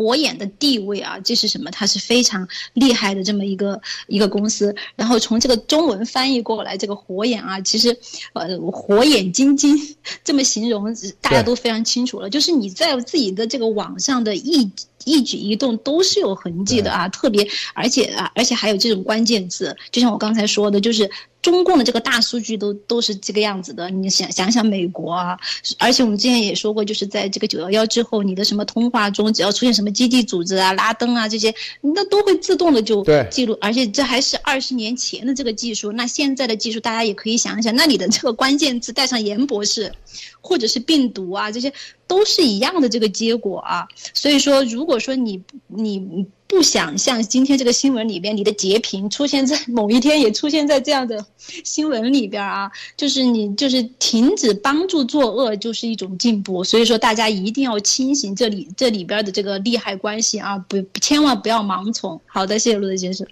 [0.00, 1.70] 火眼的地位啊，这是什么？
[1.70, 4.74] 它是非常厉害的这么一个一个公司。
[4.96, 7.94] 然后从这个中文翻译过来，这个火眼啊，其实
[8.32, 9.76] 呃，火眼金睛
[10.24, 10.86] 这么形容，
[11.20, 12.30] 大家都非常清楚了。
[12.30, 14.72] 就是你在自己的这个网上的一
[15.04, 21.10] 一举一动都是有痕迹的啊，特别而且啊，而且还有这种关键字，就像我刚才说的，就是。
[21.42, 25.38] 中共的这个大数据都都是这个样子的，你想想想美国啊，
[25.78, 39.92] 而且我们之前也说过，就是在这个九幺幺之后，你的什么通话中只要出现什么基地组织啊、拉登啊这些，那都会自动的就记录，而且这还是二十年前的这个技术，那现在的技术大家也可以想一想，那你的这个关键字带上严博士，
[40.40, 41.72] 或者是病毒啊，这些
[42.06, 43.86] 都是一样的这个结果啊。
[44.14, 56.64] 所以说，如果说你你不想像今天这个新闻里边，你的截屏出现在某一天也出现在这样的新闻里边啊，就是你就是停止帮助作恶，就是一种进步。
[56.64, 62.20] 所以说，大家一定要清醒这里这里边的这个利害关系啊，不千万不要盲从。
[62.26, 63.24] 好的，谢谢陆德先生。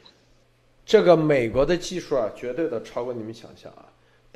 [0.86, 3.87] 这个美国的技术啊，绝对的超过你们想象啊！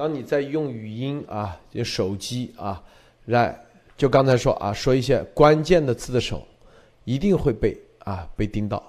[0.02, 2.82] 当你在用语音啊，就手机啊，
[3.26, 3.56] 来，
[3.96, 6.44] 就刚才说啊，说一些关键的字的时候，
[7.04, 8.82] 一定会被啊被盯到，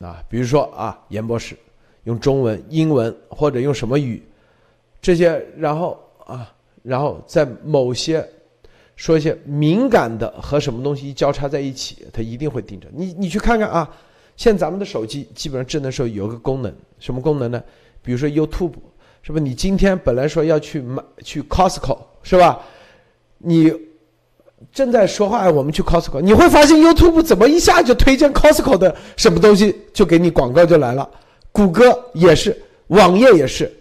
[0.00, 1.56] 啊，比如说啊，严博士
[2.04, 4.22] 用中文、英文或者用什么语，
[5.00, 8.22] 这些，然后啊，然后在某些
[8.94, 13.14] 说一些敏感的和什么东西交叉在一起，他一定会盯着你。
[13.14, 13.90] 你去看看啊。
[14.36, 17.62] 现在咱们的手机基本上智能手有个功能，什么功能呢？
[18.02, 18.72] 比如说 YouTube，
[19.22, 19.42] 是不是？
[19.42, 22.60] 你今天本来说要去买去 Costco，是吧？
[23.38, 23.72] 你
[24.72, 31.08] 正在说话，我们去 Costco，你会发现 YouTube 怎么一下就推荐 Costco 的什么东西，就给你广告就来了。
[31.50, 33.72] 谷歌也是，网页也是，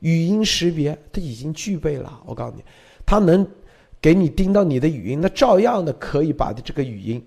[0.00, 2.20] 语音识别它已经具备了。
[2.24, 2.64] 我告诉你，
[3.04, 3.46] 它能
[4.00, 7.24] 给你盯到你的语音，那照样的可以把这个语音。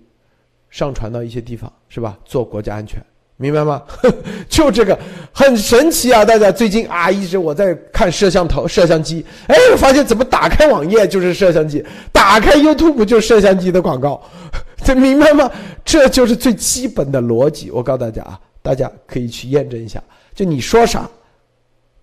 [0.68, 2.16] 上传到一些地方是吧？
[2.24, 3.04] 做国家安全，
[3.40, 3.82] 明白吗？
[4.50, 4.96] 就这个
[5.32, 6.22] 很神奇啊！
[6.22, 14.22] 大家最近啊，一直我在看摄像头、摄像机，哎，发现怎么打开网页就是摄像机，打开 YouTube 就是摄像机的广告，
[14.84, 15.50] 这明白吗？
[15.82, 17.70] 这就是最基本的逻辑。
[17.70, 20.02] 我告诉大家啊，大家可以去验证一下，
[20.34, 21.08] 就你说啥，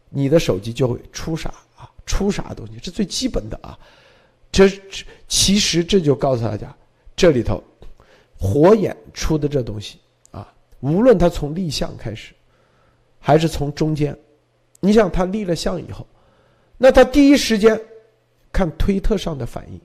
[0.10, 3.78] 你的手机就会出啥啊，出啥东西，这最基本的啊。
[4.52, 4.68] 这
[5.28, 6.76] 其实这就告诉大家，
[7.16, 7.64] 这里头。
[8.40, 9.98] 火眼出的这东西，
[10.80, 12.34] 无论他从立项开始，
[13.20, 14.18] 还是从中间，
[14.80, 16.06] 你想他立了项以后，
[16.78, 17.80] 那他第一时间
[18.52, 19.80] 看推特上的反应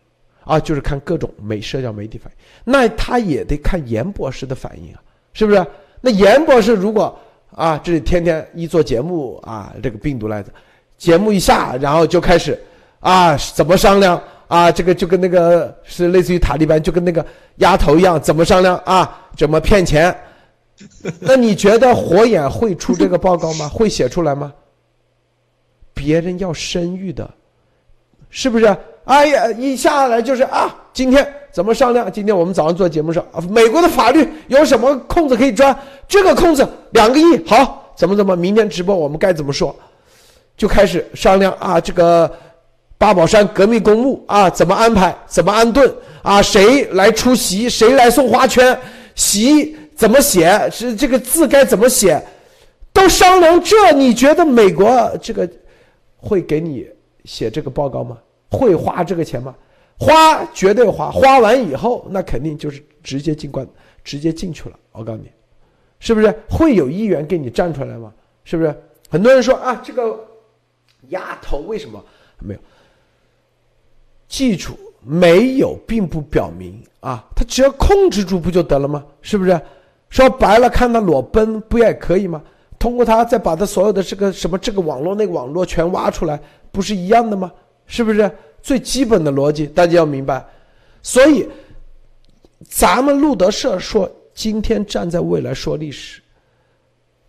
[0.44, 5.02] 啊，就是看各种媒社交媒体反应，那他也得看严博士的反应啊，
[5.32, 5.66] 是不是？
[6.00, 7.18] 那严博士如果
[7.52, 10.50] 啊，这里天天一做节目啊，这个病毒来的，
[10.98, 12.60] 节目一下，然后就开始
[13.00, 14.20] 啊，怎么商量？
[14.48, 17.24] 啊，这个就跟那个是类似于塔利班，就跟那个
[17.56, 19.26] 丫头一样，怎么商量啊？
[19.34, 20.14] 怎么骗钱？
[21.20, 23.68] 那你觉得火眼会出这个报告吗？
[23.72, 24.52] 会写出来吗？
[25.94, 27.28] 别人要生育的，
[28.30, 28.76] 是不是？
[29.04, 32.10] 哎呀，一下来就是啊，今天怎么商量？
[32.10, 35.76] 今天我们早上做节目说啊，美国的法律有什么空子可以钻？
[36.06, 38.36] 这个空子两个亿，好，怎么怎么？
[38.36, 39.74] 明天直播我们该怎么说？
[40.56, 42.30] 就开始商量啊，这个。
[42.98, 45.12] 八宝山革命公墓啊，怎么安排？
[45.26, 45.92] 怎么安顿？
[46.22, 47.68] 啊，谁来出席？
[47.68, 48.78] 谁来送花圈？
[49.16, 50.68] 席怎么写？
[50.68, 52.20] 是这个字该怎么写？
[52.92, 53.92] 都商量这？
[53.92, 55.48] 你觉得美国这个
[56.16, 56.88] 会给你
[57.24, 58.18] 写这个报告吗？
[58.50, 59.54] 会花这个钱吗？
[59.96, 63.64] 花绝对花，花完以后那肯定就是直接进关，
[64.02, 64.76] 直接进去了。
[64.90, 65.30] 我告诉你，
[66.00, 68.12] 是不是会有议员给你站出来吗？
[68.42, 68.74] 是不是？
[69.08, 70.18] 很多人说啊，这个
[71.10, 72.04] 丫头为什么
[72.40, 72.60] 没有？
[74.26, 79.06] 记住，没有并不表明啊，他只要控制住不就得了吗？
[79.22, 79.60] 是不是？
[80.12, 82.42] 说白了，看他裸奔不也可以吗？
[82.78, 86.38] 通过他再把他所有的这个什么这个网络那个网络全挖出来，
[86.70, 87.50] 不是一样的吗？
[87.86, 88.30] 是不是？
[88.62, 90.44] 最基本的逻辑大家要明白。
[91.02, 91.48] 所以，
[92.68, 96.20] 咱们路德社说今天站在未来说历史。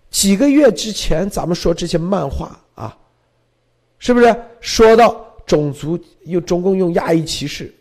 [0.10, 2.95] 几个月之前咱们说这些漫画啊，
[3.97, 5.26] 是不是说到？
[5.45, 7.72] 种族用中共用亚裔歧视，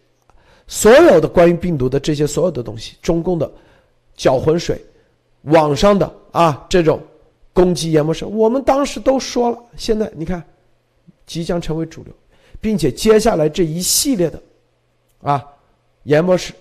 [0.66, 3.49] 所有的关于病毒的这些所有的东西，中共的
[4.16, 4.85] 搅浑水，
[5.43, 7.01] 网上的啊这种
[7.52, 10.43] 攻击严博士，我们当时都说了，现在你看
[11.27, 12.12] 即将成为主流，
[12.60, 14.40] 并且接下来这一系列的
[15.23, 15.44] 啊
[16.05, 16.52] 严博士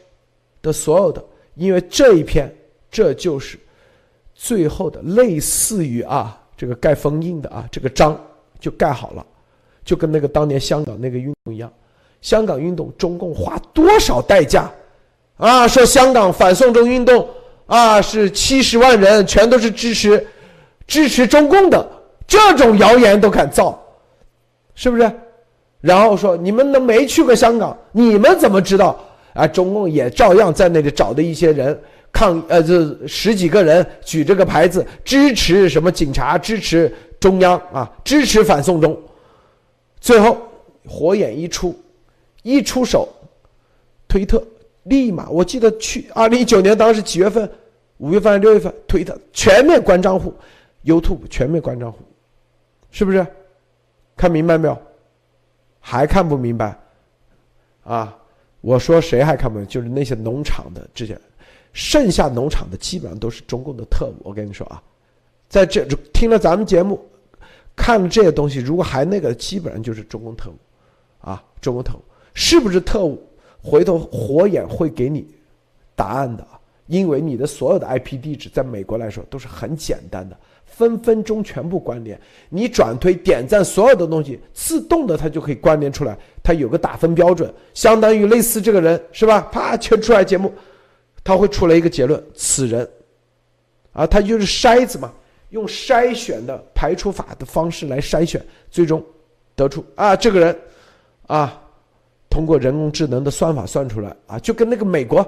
[0.61, 1.23] 的所有的，
[1.55, 2.53] 因为这一篇
[2.89, 3.59] 这就是
[4.33, 8.19] 最后的类似于啊这个盖封印的啊这个章
[8.59, 9.25] 就盖好了。
[9.83, 11.73] 就跟那个当年香港那个运动一样，
[12.21, 14.71] 香港运动中共花多少代价
[15.37, 15.67] 啊？
[15.67, 17.27] 说香港反送中运动
[17.71, 20.27] 啊是七十万人全都是支持
[20.85, 21.89] 支持中共的，
[22.27, 23.81] 这种谣言都敢造，
[24.75, 25.09] 是不是？
[25.79, 28.99] 然后说你们都没去过香港，你们怎么知道
[29.33, 29.47] 啊？
[29.47, 31.79] 中共也照样在那里找的一些人
[32.11, 38.99] 抗呃，这十几个人举这个牌子支持什么警察，支持中央啊，支持反送中。
[40.01, 40.37] 最后，
[40.85, 41.73] 火眼一出，
[42.43, 43.07] 一出手，
[44.09, 44.43] 推特
[44.83, 47.49] 立马，我记得去二零一九年当时几月份，
[48.01, 50.33] 五月份、六月份，推特全面关账户
[50.83, 51.99] ，YouTube 全面关账户，
[52.89, 53.25] 是不是？
[54.17, 54.75] 看明白没有？
[55.79, 56.75] 还看不明白？
[57.83, 58.17] 啊，
[58.61, 59.71] 我说谁还看不明白？
[59.71, 61.15] 就是那些农场的这些，
[61.73, 64.15] 剩下农场的基本上都是中共的特务。
[64.23, 64.81] 我跟你说啊，
[65.47, 66.99] 在这听了咱们节目，
[67.75, 70.55] 看了这些东西，如果还那个，基本上就是中共特务，
[71.19, 72.01] 啊，中共特务
[72.33, 73.21] 是不是特务？
[73.61, 75.27] 回头火眼会给你
[75.95, 76.43] 答案的，
[76.91, 80.37] 因为你的所有的 IP 地址在美国来说都是很简单的。
[80.65, 82.19] 分分钟全部关联，
[82.49, 89.41] 你转推点赞所有的东西，自动的它就可以关联出来，它有个打分标准，相当于类似这个人是吧？
[89.51, 90.51] 啪，全出来节目，
[91.23, 92.89] 他会出来一个结论，此人，
[93.91, 95.13] 啊，他就是筛子嘛，
[95.49, 99.03] 用筛选的排除法的方式来筛选，最终
[99.55, 100.57] 得出啊，这个人，
[101.27, 101.61] 啊，
[102.29, 105.21] 通过人工智能的算法算出来啊，就跟那个美国。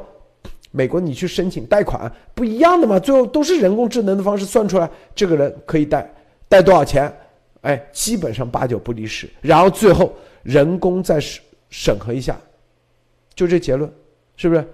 [0.76, 3.00] 美国，你去申请贷款不一样的嘛？
[3.00, 6.12] 最后都是人工智能的方式算出来，这个人可以贷
[6.50, 7.16] 贷多少钱？
[7.62, 9.30] 哎，基本上八九不离十。
[9.40, 11.40] 然后最后人工再审
[11.70, 12.36] 审核一下，
[13.36, 13.88] 就这结论，
[14.36, 14.68] 是不是？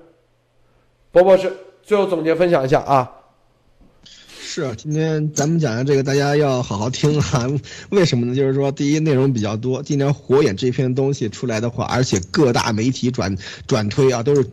[1.12, 1.52] 博博士，
[1.84, 3.12] 最后总结分享一下啊。
[4.06, 7.46] 是，今天咱们讲的这个，大家要好好听啊。
[7.90, 8.34] 为什么呢？
[8.34, 9.84] 就是说，第一，内容比较多。
[9.84, 14.50] 今天火眼这篇东西出来的话，而且各大媒体转转推啊，都是。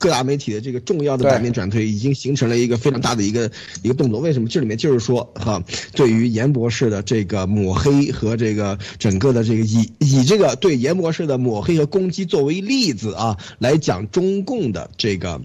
[0.00, 3.48] 各大媒体的这个重要的版面转推已经形成了一个非常大的一个
[3.82, 4.18] 一个动作。
[4.18, 4.48] 为什么？
[4.48, 5.62] 这里面就是说，哈，
[5.94, 15.40] 对于严博士的这个抹黑和这个整个的这个以以这个对严博士的抹黑和攻击作为例子啊，来讲中共的这个。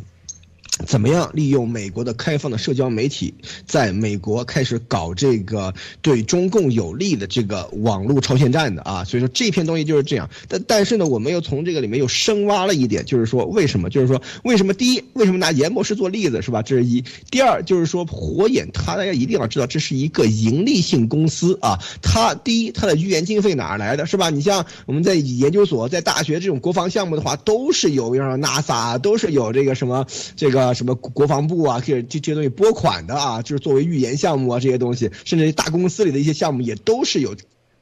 [0.85, 3.33] 怎么样利用美国的开放的社交媒体，
[3.65, 9.03] 在美国开始搞这个对中共有利的这个网络超限战的啊？
[9.05, 10.29] 所以说这篇东西就是这样。
[10.49, 13.89] 但但是呢，我们又从这个里面又深挖了一点，就是说为什么？
[13.89, 14.73] 就是说为什么？
[14.73, 16.61] 第一，为什么拿严博士做例子是吧？
[16.61, 17.01] 这是一。
[17.31, 21.79] 第二，就是说火眼，他大家一定要知道，这是一个盈利性公司啊。
[22.01, 24.29] 它第一，它的预言经费哪来的是吧？
[24.29, 30.64] 你像我们在研究所、在大学这种国防项目的话，都是有，比如说 NASA，都是有这个什么这个。
[30.65, 37.35] 啊，什么国防部啊，这这这些东西拨款的啊，就是作为预言项目啊，这些东西，甚至大公司里的一些项目也都是有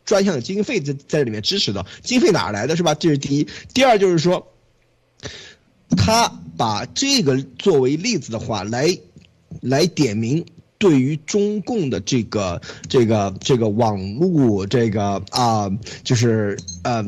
[0.06, 1.86] 专项的经费在在里面支持的。
[2.02, 2.94] 经费哪来的是吧？
[2.94, 3.48] 这是第一。
[3.74, 4.48] 第二就是说，
[5.98, 8.98] 他把这个作为例子的话，来
[9.62, 10.46] 来点名
[10.78, 15.72] 对于中共的这个这个这个网络这个啊，
[16.04, 17.06] 就是呃。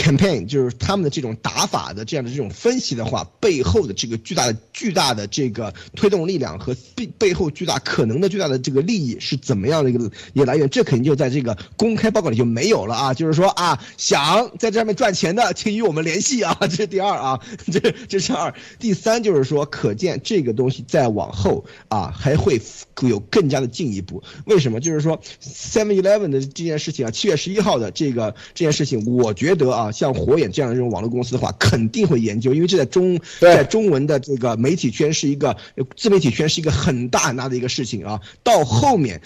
[0.00, 10.66] Campaign 就是他们的这种打法的这样的这种分析的话，背后的这个巨大的巨大的这个推动力量和背背后巨大可能的巨大的这个利益是怎么样的一个一个来源？
[10.70, 13.12] 这肯定就在这个公开报告里就没有了啊！
[13.12, 16.56] 就是说啊，想在这上面赚钱的，请与我们联系啊！
[16.62, 17.38] 这是第二啊，
[17.70, 17.78] 这
[18.08, 18.54] 这是二。
[18.78, 22.58] 第三就是说，可见这个东西再往后啊还会
[23.02, 24.22] 有更加的进一步。
[24.46, 24.80] 为什么？
[24.80, 29.89] 就是说，Seven Eleven 的这件事情啊，七月十一号的这个这件事情，我觉得啊。
[29.90, 35.56] 像火眼这样的这种网络公司的话，肯定会研究，因为这在中在中文的这个媒体圈是一个
[35.96, 38.20] 自媒体圈是一个很大很大的一个事情啊。
[38.42, 39.20] 到后面，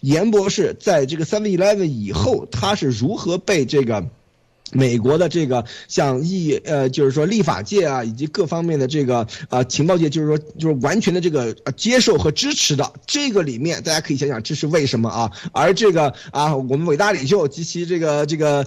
[0.00, 4.08] 严博士在这个 Seven Eleven 以后，他是如何被这个
[4.72, 12.92] 美国的这个像议呃，就是说立法界啊，以及各方面的这个啊情报界，就是说就是完全的这个接受和支持的。
[13.06, 15.30] 这个里面大家可以想想，这是为什么啊？
[15.52, 18.66] 而这个啊，我们伟大领袖及其这个这个。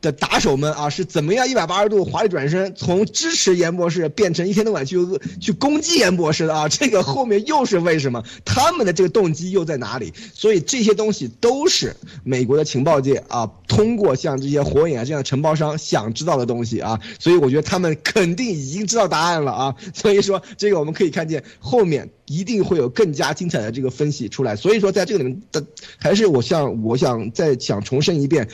[0.00, 4.98] 的打手们啊，是怎么样一百八十度华丽转身，从支持严博士变成一天到晚去
[5.40, 6.68] 去攻击严博士的啊？
[6.68, 8.22] 这个后面又是为什么？
[8.44, 10.12] 他们的这个动机又在哪里？
[10.34, 17.00] 所以这些东西都是美国的情报界啊，通过像这些火眼啊这样的承包商想知道的东西啊。
[17.18, 19.74] 所以我觉得他们肯定已经知道答案了啊。
[19.94, 22.10] 所以说这个我们可以看见后面。
[22.26, 25.64] 一定会有更加精彩的这个分析出来，所以说在这个里面的
[25.98, 28.48] 还是我想我想再想重申一遍，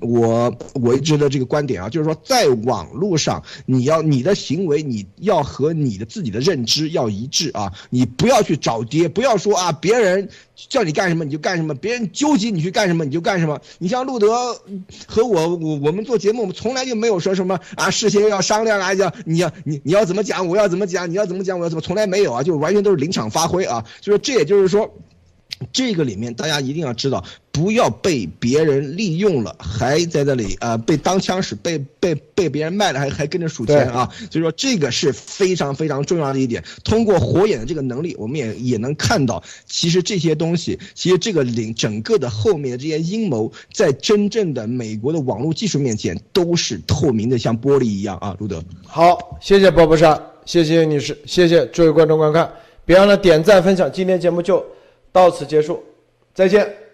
[0.00, 10.28] 我我一直的这个观点啊，就是说在网络上你要你的行为你要和你的自己的认知要一致啊，你不要去找爹，不要说啊别人。
[10.68, 13.60] 叫你干什么你就干什么，别人纠集你去干什么你就干什么。
[13.78, 14.54] 你像路德
[15.06, 23.84] 和我，我我们做节目，我们从来就没有说什么啊，事先要商量啊，要你要你你要怎么讲，我要怎么讲，你要怎么讲，我要怎么，从来没有啊，就完全都是临场发挥啊。
[24.00, 24.92] 就是，这也就是说。
[25.72, 34.08] 这个里面大家一定要知道，不要被别人利用了，还在这里啊被当枪使，被被被别人卖了，还还跟着数钱啊！
[34.30, 36.62] 所以说这个是非常非常重要的一点。
[36.84, 48.36] 通过火眼的这个能力，我们也也能看到，其实这些东西，其实这个领整个的后面的这些阴谋，在真正的美国的网络技术面前都是透明的，像玻璃一样啊！
[48.38, 50.04] 路德，好，谢谢鲍博士，
[50.44, 52.48] 谢谢女士，谢谢诸位观众观看，
[52.84, 54.64] 别忘了点赞分享，今天节目就。
[55.12, 55.84] 到此结束，
[56.34, 56.87] 再见。